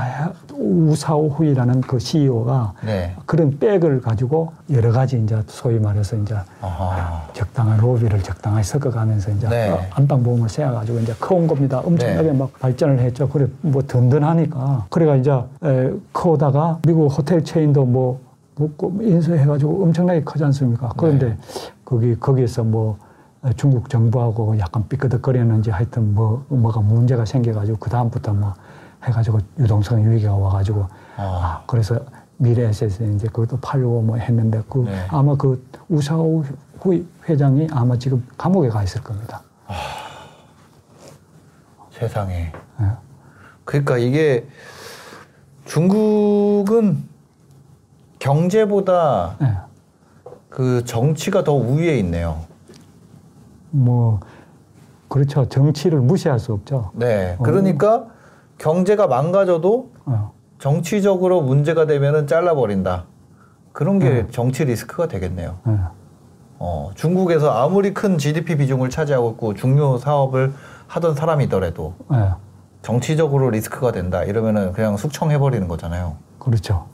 우사오후이라는 0.53 1.83
그 1.83 1.99
CEO가 1.99 2.75
네. 2.85 3.15
그런 3.27 3.59
백을 3.59 4.01
가지고 4.01 4.53
여러 4.71 4.91
가지 4.91 5.21
이제 5.21 5.43
소위 5.49 5.79
말해서 5.79 6.17
이제 6.17 6.35
아하. 6.63 7.23
적당한 7.33 7.79
로비를 7.79 8.23
적당하게 8.23 8.63
섞어가면서 8.63 9.31
이제 9.33 9.49
네. 9.49 9.71
어, 9.71 9.81
안방보험을 9.91 10.49
세워가지고 10.49 11.01
이제 11.01 11.15
커온 11.21 11.47
겁니다. 11.47 11.81
엄청나게 11.85 12.31
네. 12.31 12.39
막 12.39 12.53
발전을 12.59 13.01
했죠. 13.01 13.29
그래 13.29 13.47
뭐 13.61 13.83
든든하니까. 13.83 14.87
그래가 14.89 15.17
이제 15.17 15.31
에, 15.31 15.93
커오다가 16.13 16.79
미국 16.87 17.07
호텔 17.09 17.45
체인도 17.45 17.85
뭐 17.85 18.21
묶고 18.57 18.99
인수해가지고 19.01 19.83
엄청나게 19.85 20.23
크지 20.25 20.45
않습니까? 20.45 20.91
그런데 20.97 21.29
네. 21.31 21.39
거기 21.85 22.19
거기에서 22.19 22.65
뭐 22.65 22.97
중국 23.57 23.91
정부하고 23.91 24.59
약간 24.59 24.85
삐끄덕거리는지 24.89 25.71
하여튼 25.71 26.15
뭐 26.15 26.45
뭐가 26.49 26.81
문제가 26.81 27.25
생겨가지고 27.25 27.79
그 27.79 27.91
다음부터 27.91 28.33
뭐 28.33 28.55
해가지고 29.05 29.39
유동성 29.59 30.11
위기가 30.11 30.35
와가지고 30.35 30.87
아. 31.17 31.23
아, 31.23 31.63
그래서 31.67 31.99
미래에셋에 32.39 33.15
이제 33.15 33.29
그것도 33.29 33.59
팔려고 33.61 34.03
뭐 34.03 34.17
했는데 34.17 34.63
그 34.69 34.79
네. 34.79 35.07
아마 35.09 35.37
그 35.37 35.65
우사오 35.89 36.45
후 36.81 37.05
회장이 37.29 37.69
아마 37.71 37.97
지금 37.97 38.27
감옥에 38.37 38.69
가 38.69 38.83
있을 38.83 39.03
겁니다. 39.03 39.43
세상에. 41.91 42.53
예. 42.81 42.87
그러니까 43.65 43.97
이게 43.99 44.49
중국은 45.67 47.05
경제보다 48.19 49.37
예. 49.43 50.33
그 50.49 50.85
정치가 50.85 51.45
더 51.45 51.53
우위에 51.53 51.97
있네요. 52.01 52.45
뭐 53.71 54.19
그렇죠. 55.09 55.49
정치를 55.49 56.01
무시할 56.01 56.41
수 56.41 56.53
없죠. 56.53 56.91
네. 56.95 57.37
그러니까 57.43 58.07
경제가 58.63 59.09
망가져도 59.09 59.91
어. 60.07 60.33
정치적으로 60.61 61.43
문제가 61.43 61.87
되면은 61.87 62.29
잘라버린다. 62.29 63.07
그런 63.73 63.99
게 63.99 64.09
네. 64.09 64.27
정치 64.31 64.65
리스크가 64.65 65.09
되겠네요. 65.09 65.59
예. 65.67 65.79
어, 66.61 66.91
중국에서 66.95 67.51
아무리 67.51 67.93
큰 67.93 68.19
GDP 68.19 68.57
비중을 68.59 68.89
차지하고 68.89 69.33
있고 69.33 69.55
중요 69.55 69.99
사업을 69.99 70.53
하던 70.87 71.17
사람이더라도 71.17 71.95
예. 72.13 72.31
정치적으로 72.83 73.51
리스크가 73.51 73.91
된다. 73.91 74.23
이러면은 74.23 74.73
그냥 74.73 74.97
숙청해 74.97 75.39
버리는 75.39 75.67
거잖아요. 75.67 76.15
그렇죠. 76.39 76.87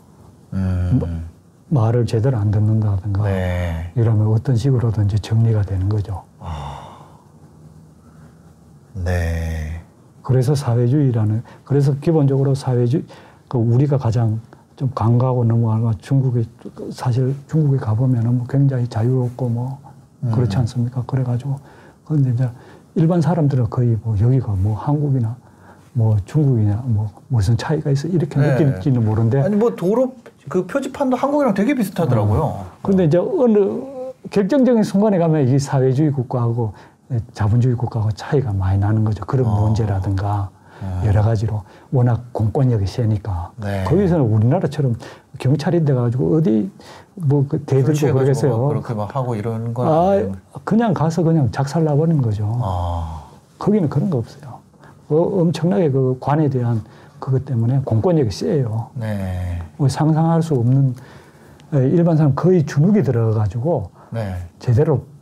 음. 0.55 1.29
말을 1.69 2.07
제대로 2.07 2.39
안 2.39 2.51
듣는다든가 2.51 3.25
네. 3.25 3.93
이러면 3.95 4.29
어떤 4.29 4.57
식으로든지 4.57 5.21
정리가 5.21 5.63
되는 5.63 5.91
거죠. 5.91 6.25
네. 8.95 9.68
그래서 10.29 10.55
사회주의라는 10.55 11.43
그래서 11.65 11.95
기본적으로 12.03 12.55
사회주의 12.55 13.03
그 13.49 13.57
우리가 13.57 13.97
가장 13.97 14.39
좀 14.77 14.91
강가하고 14.95 15.43
넘어가는 15.45 15.83
건 15.83 15.95
중국에 16.01 16.45
사실 16.91 17.35
중국에 17.49 17.79
가보면은 17.79 18.37
뭐 18.37 18.47
굉장히 18.47 18.87
자유롭고 18.87 19.49
뭐 19.49 19.79
그렇지 20.35 20.59
않습니까? 20.59 21.03
그래가지고 21.07 21.57
그런데 22.05 22.33
이제 22.33 22.47
일반 22.95 23.23
사람들은 23.23 23.71
거의 23.71 23.97
뭐 24.03 24.19
여기가 24.21 24.53
뭐 24.59 24.77
한국이나 24.77 25.35
뭐 25.95 26.19
중국이나 26.27 26.83
뭐 26.85 27.09
무슨 27.29 27.57
차이가 27.57 27.91
있어 27.91 28.07
이렇게 28.09 28.39
네. 28.39 28.67
느낄지는 28.67 29.03
모르는데 29.03 29.41
아니 29.41 29.57
뭐 29.57 29.75
도로 29.75 30.13
그 30.47 30.67
표지판도 30.67 31.17
한국이랑 31.17 31.55
되게 31.55 31.75
비슷하더라고요. 31.75 32.67
근데 32.83 33.07
이제 33.07 33.17
어느 33.17 33.81
결정적인 34.29 34.83
순간에 34.83 35.17
가면 35.17 35.49
이 35.49 35.59
사회주의 35.59 36.11
국가하고 36.11 36.75
자본주의 37.33 37.75
국가하고 37.75 38.13
차이가 38.13 38.53
많이 38.53 38.79
나는 38.79 39.05
거죠. 39.05 39.25
그런 39.25 39.47
어. 39.47 39.61
문제라든가 39.63 40.51
음. 40.83 41.03
여러 41.07 41.23
가지로 41.23 41.63
워낙 41.91 42.25
공권력이 42.33 42.87
세니까 42.87 43.53
네. 43.57 43.85
거기서는 43.85 44.25
우리나라처럼 44.25 44.97
경찰이 45.39 45.85
돼가지고 45.85 46.37
어디 46.37 46.71
뭐그 47.15 47.65
대들고 47.65 47.87
설치해가지고 47.87 48.15
막 48.15 48.21
그러겠어요. 48.25 48.69
그렇게 48.69 48.95
막 48.95 49.17
하고 49.17 49.35
이러는 49.35 49.75
건 49.75 49.89
아, 49.89 50.11
아니에요. 50.11 50.33
그냥 50.65 50.95
가서 50.95 51.23
그냥 51.23 51.51
작살나버리는 51.51 52.23
거죠. 52.23 52.59
아. 52.63 53.25
거기는 53.59 53.89
그런 53.89 54.09
거 54.11 54.19
없어요. 54.19 54.59
어, 55.09 55.17
엄청나게 55.41 55.91
그 55.91 56.17
관에 56.21 56.49
대한 56.49 56.83
그것 57.19 57.45
때문에 57.45 57.81
공권력이 57.85 58.31
세요. 58.31 58.91
네. 58.95 59.61
뭐 59.77 59.89
상상할 59.89 60.43
수 60.43 60.55
없는 60.55 60.95
에, 61.75 61.89
일반 61.89 62.17
사람 62.17 62.35
거의 62.35 62.65
주눅이 62.65 63.03
들어가지고 63.03 63.91
네. 64.11 64.37
제대로 64.61 64.95
음, 64.95 65.18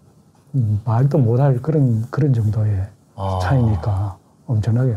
말도 0.84 1.18
못할 1.18 1.60
그런 1.60 2.06
그런 2.10 2.32
정도의 2.32 2.86
아. 3.16 3.38
차이니까 3.42 4.16
엄청나게 4.46 4.96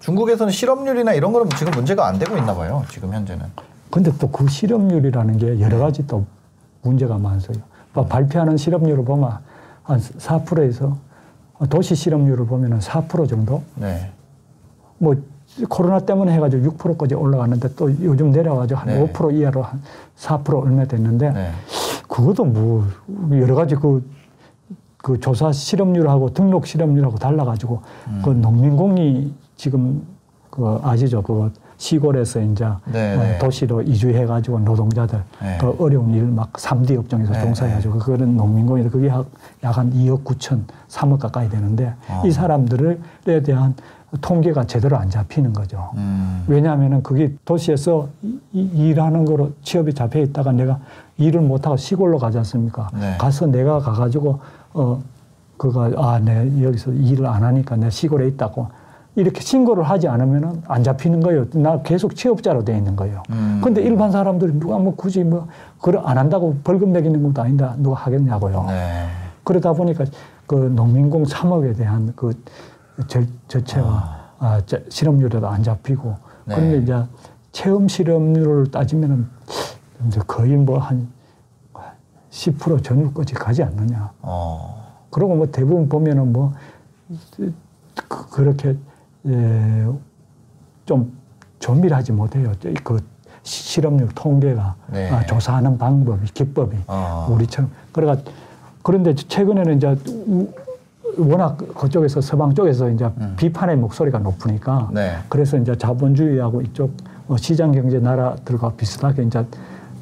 중국에서는 0.00 0.52
실업률이나 0.52 1.14
이런 1.14 1.32
거는 1.32 1.50
지금 1.56 1.72
문제가 1.72 2.06
안 2.06 2.18
되고 2.18 2.36
있나 2.36 2.54
봐요. 2.54 2.84
지금 2.90 3.12
현재는. 3.12 3.44
근데 3.90 4.12
또 4.18 4.28
그 4.30 4.46
실업률이라는 4.48 5.38
게 5.38 5.60
여러 5.60 5.78
가지 5.78 6.06
또 6.06 6.24
문제가 6.82 7.18
많아요. 7.18 7.40
뭐 7.92 8.04
발표하는 8.06 8.56
실업률을 8.56 9.04
보면 9.04 9.38
한 9.82 9.98
4%에서 10.00 10.96
도시 11.70 11.94
실업률을 11.94 12.46
보면 12.46 12.72
은 12.72 12.78
4% 12.78 13.28
정도 13.28 13.62
네. 13.74 14.10
뭐 14.98 15.14
코로나 15.68 16.00
때문에 16.00 16.32
해가지고 16.34 16.76
6%까지 16.76 17.14
올라갔는데 17.14 17.74
또 17.76 17.90
요즘 18.04 18.30
내려가지고 18.30 18.78
한 18.78 18.88
네. 18.88 19.12
5% 19.12 19.34
이하로 19.34 19.62
한 19.62 19.82
4% 20.18 20.62
얼마 20.62 20.84
됐는데 20.84 21.30
네. 21.32 21.50
그것도 22.16 22.44
뭐 22.46 22.86
여러 23.32 23.54
가지 23.54 23.74
그, 23.74 24.02
그 24.96 25.20
조사 25.20 25.52
실업률하고 25.52 26.32
등록 26.32 26.66
실업률하고 26.66 27.18
달라가지고 27.18 27.82
음. 28.08 28.22
그 28.24 28.30
농민공이 28.30 29.34
지금 29.56 30.02
그 30.50 30.80
아시죠? 30.82 31.20
그 31.22 31.52
시골에서 31.76 32.40
이제 32.40 32.64
네, 32.90 33.14
어, 33.16 33.18
네. 33.22 33.38
도시로 33.38 33.82
이주해가지고 33.82 34.60
노동자들 34.60 35.22
네. 35.42 35.58
그 35.60 35.76
어려운 35.78 36.14
일 36.14 36.24
막 36.24 36.58
삼디 36.58 36.96
업종에서 36.96 37.34
네, 37.34 37.40
종사해가지고 37.42 37.98
그거는 37.98 38.34
농민공인데 38.34 38.88
그게 38.88 39.12
약한 39.62 39.92
2억 39.92 40.24
9천, 40.24 40.62
3억 40.88 41.18
가까이 41.18 41.50
되는데 41.50 41.92
아. 42.08 42.22
이 42.24 42.30
사람들에 42.30 42.96
대한 43.44 43.74
통계가 44.22 44.64
제대로 44.64 44.96
안 44.96 45.10
잡히는 45.10 45.52
거죠. 45.52 45.90
음. 45.96 46.44
왜냐하면은 46.46 47.02
그게 47.02 47.34
도시에서 47.44 48.08
이- 48.22 48.38
이- 48.54 48.88
일하는 48.88 49.26
거로 49.26 49.50
취업이 49.62 49.92
잡혀 49.92 50.20
있다가 50.20 50.52
내가 50.52 50.78
일을 51.18 51.40
못하고 51.40 51.76
시골로 51.76 52.18
가지 52.18 52.38
않습니까? 52.38 52.88
네. 52.94 53.16
가서 53.18 53.46
내가 53.46 53.78
가가지고 53.78 54.38
어 54.74 55.00
그가 55.56 55.90
아 55.96 56.18
내 56.20 56.62
여기서 56.62 56.92
일을 56.92 57.26
안 57.26 57.42
하니까 57.44 57.76
내 57.76 57.88
시골에 57.88 58.26
있다고 58.28 58.68
이렇게 59.14 59.40
신고를 59.40 59.82
하지 59.82 60.08
않으면은 60.08 60.62
안 60.68 60.82
잡히는 60.84 61.20
거예요. 61.20 61.46
나 61.54 61.80
계속 61.80 62.14
취업자로 62.14 62.64
돼 62.64 62.76
있는 62.76 62.96
거예요. 62.96 63.22
음. 63.30 63.60
근데 63.64 63.80
일반 63.80 64.12
사람들이 64.12 64.58
누가 64.60 64.76
뭐 64.78 64.94
굳이 64.94 65.24
뭐 65.24 65.48
그걸 65.78 66.02
안 66.04 66.18
한다고 66.18 66.56
벌금 66.62 66.92
매기는 66.92 67.22
것도 67.22 67.40
아닌데 67.42 67.66
누가 67.78 67.96
하겠냐고요. 67.96 68.64
네. 68.68 69.06
그러다 69.42 69.72
보니까 69.72 70.04
그 70.46 70.54
농민공 70.76 71.22
3억에 71.24 71.74
대한 71.78 72.12
그 72.14 72.32
절, 73.08 73.26
저체와 73.48 74.16
아, 74.38 74.60
저- 74.66 74.78
실업률에도 74.90 75.48
안 75.48 75.62
잡히고 75.62 76.14
네. 76.44 76.54
그런데 76.54 76.78
이제 76.78 77.02
체험 77.52 77.88
실업률을 77.88 78.70
따지면은 78.70 79.26
이제 80.06 80.20
거의 80.26 80.56
뭐 80.56 80.78
한 80.78 81.08
10% 82.30 82.82
전후까지 82.84 83.34
가지 83.34 83.62
않느냐. 83.62 84.10
어. 84.20 84.84
그리고 85.10 85.34
뭐 85.36 85.46
대부분 85.46 85.88
보면은 85.88 86.32
뭐 86.32 86.52
그- 87.36 87.54
그렇게 88.30 88.76
예, 89.26 89.86
좀 90.84 91.12
조밀하지 91.58 92.12
못해요. 92.12 92.52
그 92.84 92.98
시- 93.42 93.62
실업률 93.64 94.08
통계가 94.14 94.74
네. 94.92 95.10
아, 95.10 95.24
조사하는 95.24 95.78
방법이 95.78 96.26
기법이 96.32 96.76
아. 96.88 97.26
우리처럼 97.30 97.70
그래가 97.92 98.16
그런데 98.82 99.14
최근에는 99.14 99.76
이제 99.78 99.96
우- 100.26 100.52
워낙 101.18 101.56
그쪽에서 101.56 102.20
서방 102.20 102.54
쪽에서 102.54 102.90
이제 102.90 103.08
비판의 103.36 103.76
목소리가 103.76 104.18
높으니까 104.18 104.88
음. 104.90 104.94
네. 104.94 105.16
그래서 105.30 105.56
이제 105.56 105.74
자본주의하고 105.78 106.60
이쪽 106.60 106.92
어, 107.28 107.36
시장 107.38 107.72
경제 107.72 107.98
나라들과 107.98 108.72
비슷하게 108.76 109.22
이제 109.22 109.44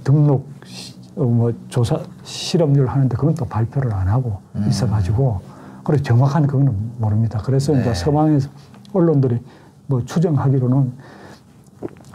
등록 0.05 0.49
시- 0.65 0.95
어, 1.17 1.25
뭐 1.25 1.53
조사 1.69 2.01
실업률 2.23 2.87
하는데 2.89 3.17
그건 3.17 3.35
또 3.35 3.45
발표를 3.45 3.93
안 3.93 4.09
하고 4.09 4.41
음. 4.57 4.67
있어가지고 4.69 5.41
그래 5.85 5.99
정확한 5.99 6.47
그거는 6.47 6.93
모릅니다. 6.99 7.41
그래서 7.45 7.73
네. 7.73 7.81
이제 7.81 7.95
서방에서 7.95 8.49
언론들이 8.93 9.41
뭐 9.87 10.05
추정하기로는 10.05 10.93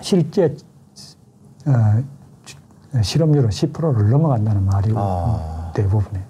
실제 0.01 0.55
어, 1.65 2.03
지- 2.45 2.55
실업률은 3.01 3.49
10%를 3.49 4.09
넘어간다는 4.09 4.65
말이 4.65 4.93
아. 4.95 5.71
대부분이에요. 5.75 6.25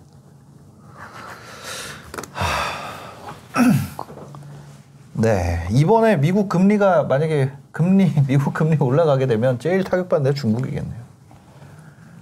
네. 5.14 5.68
이번에 5.72 6.18
미국 6.18 6.48
금리가 6.50 7.04
만약에 7.04 7.52
금리 7.72 8.12
미국 8.28 8.54
금리가 8.54 8.86
올라가게 8.86 9.28
되면 9.28 9.60
제일 9.60 9.84
타격받는 9.84 10.32
데 10.32 10.36
중국이겠네요. 10.36 11.09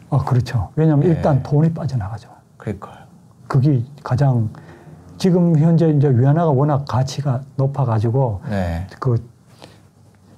아, 0.09 0.17
그렇죠. 0.19 0.69
왜냐하면 0.75 1.07
네. 1.07 1.15
일단 1.15 1.43
돈이 1.43 1.73
빠져나가죠. 1.73 2.29
그러니까요. 2.57 2.95
그게 3.47 3.83
가장 4.03 4.49
지금 5.17 5.57
현재 5.57 5.89
이제 5.89 6.09
위안화가 6.09 6.51
워낙 6.51 6.85
가치가 6.87 7.41
높아가지고 7.55 8.41
네. 8.49 8.85
그 8.99 9.21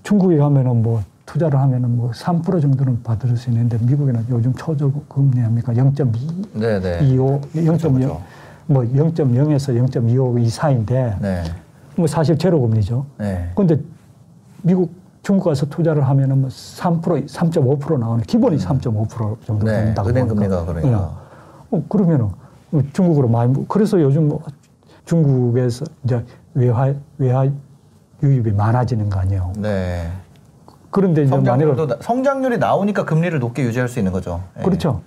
중국에 0.04 0.38
가면은 0.38 0.82
뭐 0.82 1.04
투자를 1.26 1.60
하면은 1.60 1.96
뭐 1.96 2.12
3% 2.12 2.62
정도는 2.62 3.04
받을 3.04 3.36
수 3.38 3.50
있는데 3.52 3.78
미국에는 3.82 4.26
요즘 4.30 4.54
초저금리 4.56 5.40
합니까 5.42 5.74
0.2 5.74 6.48
네, 6.54 6.80
네. 6.80 7.00
25, 7.04 7.42
0.0, 7.42 7.82
그렇죠. 7.94 8.22
뭐 8.66 8.84
0.0에서 8.84 9.90
0.25 9.90 10.42
이사인데 10.42 11.18
네. 11.22 11.44
뭐 11.96 12.08
사실 12.08 12.38
제로 12.38 12.60
금리죠. 12.62 13.06
네. 13.18 13.52
근데 13.56 13.80
미국 14.64 14.92
중국 15.22 15.46
가서 15.46 15.66
투자를 15.68 16.08
하면은 16.08 16.42
뭐 16.42 16.50
3%, 16.50 17.28
3.5% 17.28 18.00
나오는 18.00 18.24
기본이 18.24 18.58
3.5% 18.58 19.46
정도 19.46 19.66
네. 19.66 19.86
된다고 19.86 20.10
은행. 20.10 20.28
금리가 20.28 20.66
그러니까. 20.66 21.18
어, 21.72 21.84
그러면은 21.90 22.30
중국으로 22.94 23.28
많이 23.28 23.52
무- 23.52 23.66
그래서 23.68 24.02
요즘 24.02 24.30
뭐 24.30 24.42
중국에서 25.06 25.86
이제 26.04 26.24
외화 26.54 26.94
외화 27.18 27.48
유입이 28.24 28.52
많아지는 28.52 29.10
거 29.10 29.20
아니에요. 29.20 29.54
네. 29.58 30.10
그런데 30.92 31.24
이제 31.24 31.36
만약에 31.36 31.66
나- 31.88 31.98
성장률이 32.02 32.58
나오니까 32.58 33.06
금리를 33.06 33.38
높게 33.40 33.64
유지할 33.64 33.88
수 33.90 34.00
있는 34.00 34.12
거죠. 34.12 34.42
네. 34.58 34.64
그렇죠. 34.64 35.02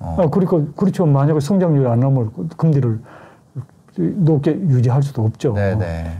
어. 0.00 0.16
어, 0.18 0.30
그러니까 0.30 0.72
그렇죠. 0.76 1.06
만약에 1.06 1.40
성장률이 1.40 1.86
안 1.88 2.00
나오면 2.00 2.32
금리를 2.56 3.00
높게 3.96 4.52
유지할 4.52 5.02
수도 5.02 5.24
없죠. 5.24 5.52
네, 5.54 5.74
네. 5.76 6.10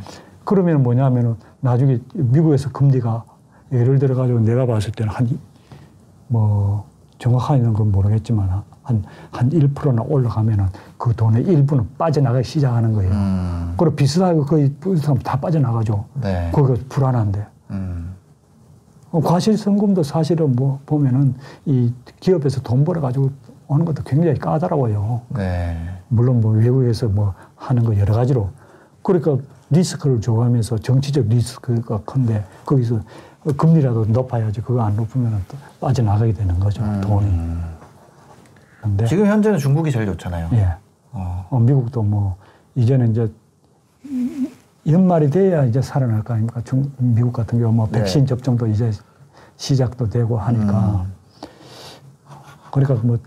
그러면 0.44 0.82
뭐냐면은 0.82 1.36
나중에 1.60 1.98
미국에서 2.14 2.70
금리가 2.70 3.24
예를 3.72 3.98
들어 3.98 4.14
가지고 4.14 4.40
내가 4.40 4.66
봤을 4.66 4.92
때는 4.92 5.12
한 5.12 5.28
뭐 6.28 6.86
정확하게는 7.18 7.74
건 7.74 7.92
모르겠지만 7.92 8.48
한 8.48 8.62
한 9.30 9.48
1%나 9.48 10.02
올라가면은 10.02 10.66
그 10.98 11.14
돈의 11.14 11.44
일부는 11.44 11.88
빠져나가기 11.96 12.44
시작하는 12.44 12.92
거예요. 12.92 13.12
음. 13.12 13.74
그리고 13.76 13.94
비슷하게 13.94 14.40
거의 14.40 14.72
비슷하면 14.72 15.22
다 15.22 15.38
빠져나가죠. 15.38 16.04
네. 16.20 16.50
거기가 16.52 16.80
불안한데. 16.88 17.46
음. 17.70 18.14
어, 19.12 19.20
과실성금도 19.20 20.02
사실은 20.02 20.56
뭐 20.56 20.80
보면은 20.84 21.34
이 21.64 21.92
기업에서 22.20 22.60
돈 22.62 22.84
벌어가지고 22.84 23.30
오는 23.68 23.84
것도 23.84 24.02
굉장히 24.04 24.36
까다로워요. 24.38 25.20
네. 25.36 25.78
물론 26.08 26.40
뭐 26.40 26.52
외국에서 26.52 27.08
뭐 27.08 27.34
하는 27.54 27.84
거 27.84 27.96
여러 27.98 28.14
가지로. 28.14 28.50
그러니까 29.02 29.38
리스크를 29.72 30.20
좋아하면서 30.20 30.78
정치적 30.78 31.28
리스크가 31.28 32.02
큰데 32.04 32.44
거기서 32.64 33.00
금리라도 33.56 34.04
높아야지 34.04 34.60
그거 34.60 34.82
안 34.82 34.94
높으면 34.94 35.42
또 35.48 35.56
빠져나가게 35.80 36.32
되는 36.32 36.60
거죠. 36.60 36.82
돈이. 37.00 37.28
근데 38.82 39.06
지금 39.06 39.26
현재는 39.26 39.58
중국이 39.58 39.90
제일 39.90 40.06
좋잖아요. 40.06 40.50
예. 40.52 40.68
어. 41.12 41.46
어, 41.50 41.58
미국도 41.58 42.02
뭐 42.02 42.36
이제는 42.74 43.12
이제 43.12 43.32
연말이 44.86 45.30
돼야 45.30 45.64
이제 45.64 45.80
살아날 45.80 46.22
거 46.22 46.34
아닙니까? 46.34 46.60
중, 46.62 46.92
미국 46.98 47.32
같은 47.32 47.58
경우 47.58 47.72
뭐 47.72 47.88
네. 47.90 48.00
백신 48.00 48.26
접종도 48.26 48.66
이제 48.66 48.90
시작도 49.56 50.08
되고 50.08 50.38
하니까 50.38 51.06
음. 51.06 51.12
그러니까 52.72 53.06
뭐 53.06 53.18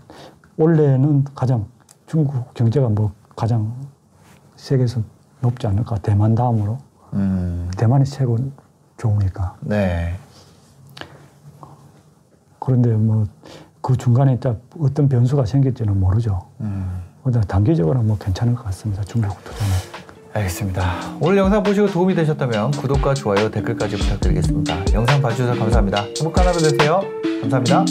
원래는 0.56 1.24
가장 1.34 1.66
중국 2.06 2.52
경제가 2.54 2.88
뭐 2.88 3.12
가장 3.34 3.72
세계에서 4.56 5.00
높지 5.40 5.66
않을까. 5.66 5.96
대만 5.96 6.34
다음으로. 6.34 6.78
음. 7.14 7.70
대만이 7.76 8.04
최고 8.04 8.38
좋으니까. 8.96 9.56
네. 9.60 10.16
그런데 12.58 12.90
뭐 12.94 13.26
그 13.86 13.96
중간에 13.96 14.36
어떤 14.80 15.08
변수가 15.08 15.44
생길지는 15.44 16.00
모르죠. 16.00 16.44
음. 16.60 17.02
단기적으로 17.46 18.02
뭐 18.02 18.18
괜찮을 18.18 18.56
것 18.56 18.64
같습니다. 18.64 19.04
중국 19.04 19.38
투자는. 19.44 19.72
알겠습니다. 20.32 20.92
오늘 21.20 21.36
영상 21.36 21.62
보시고 21.62 21.86
도움이 21.86 22.16
되셨다면 22.16 22.72
구독과 22.72 23.14
좋아요, 23.14 23.48
댓글까지 23.48 23.96
부탁드리겠습니다. 23.96 24.92
영상 24.92 25.22
봐주셔서 25.22 25.56
감사합니다. 25.56 26.02
행복한 26.18 26.48
하루 26.48 26.58
되세요. 26.58 27.00
감사합니다. 27.42 27.84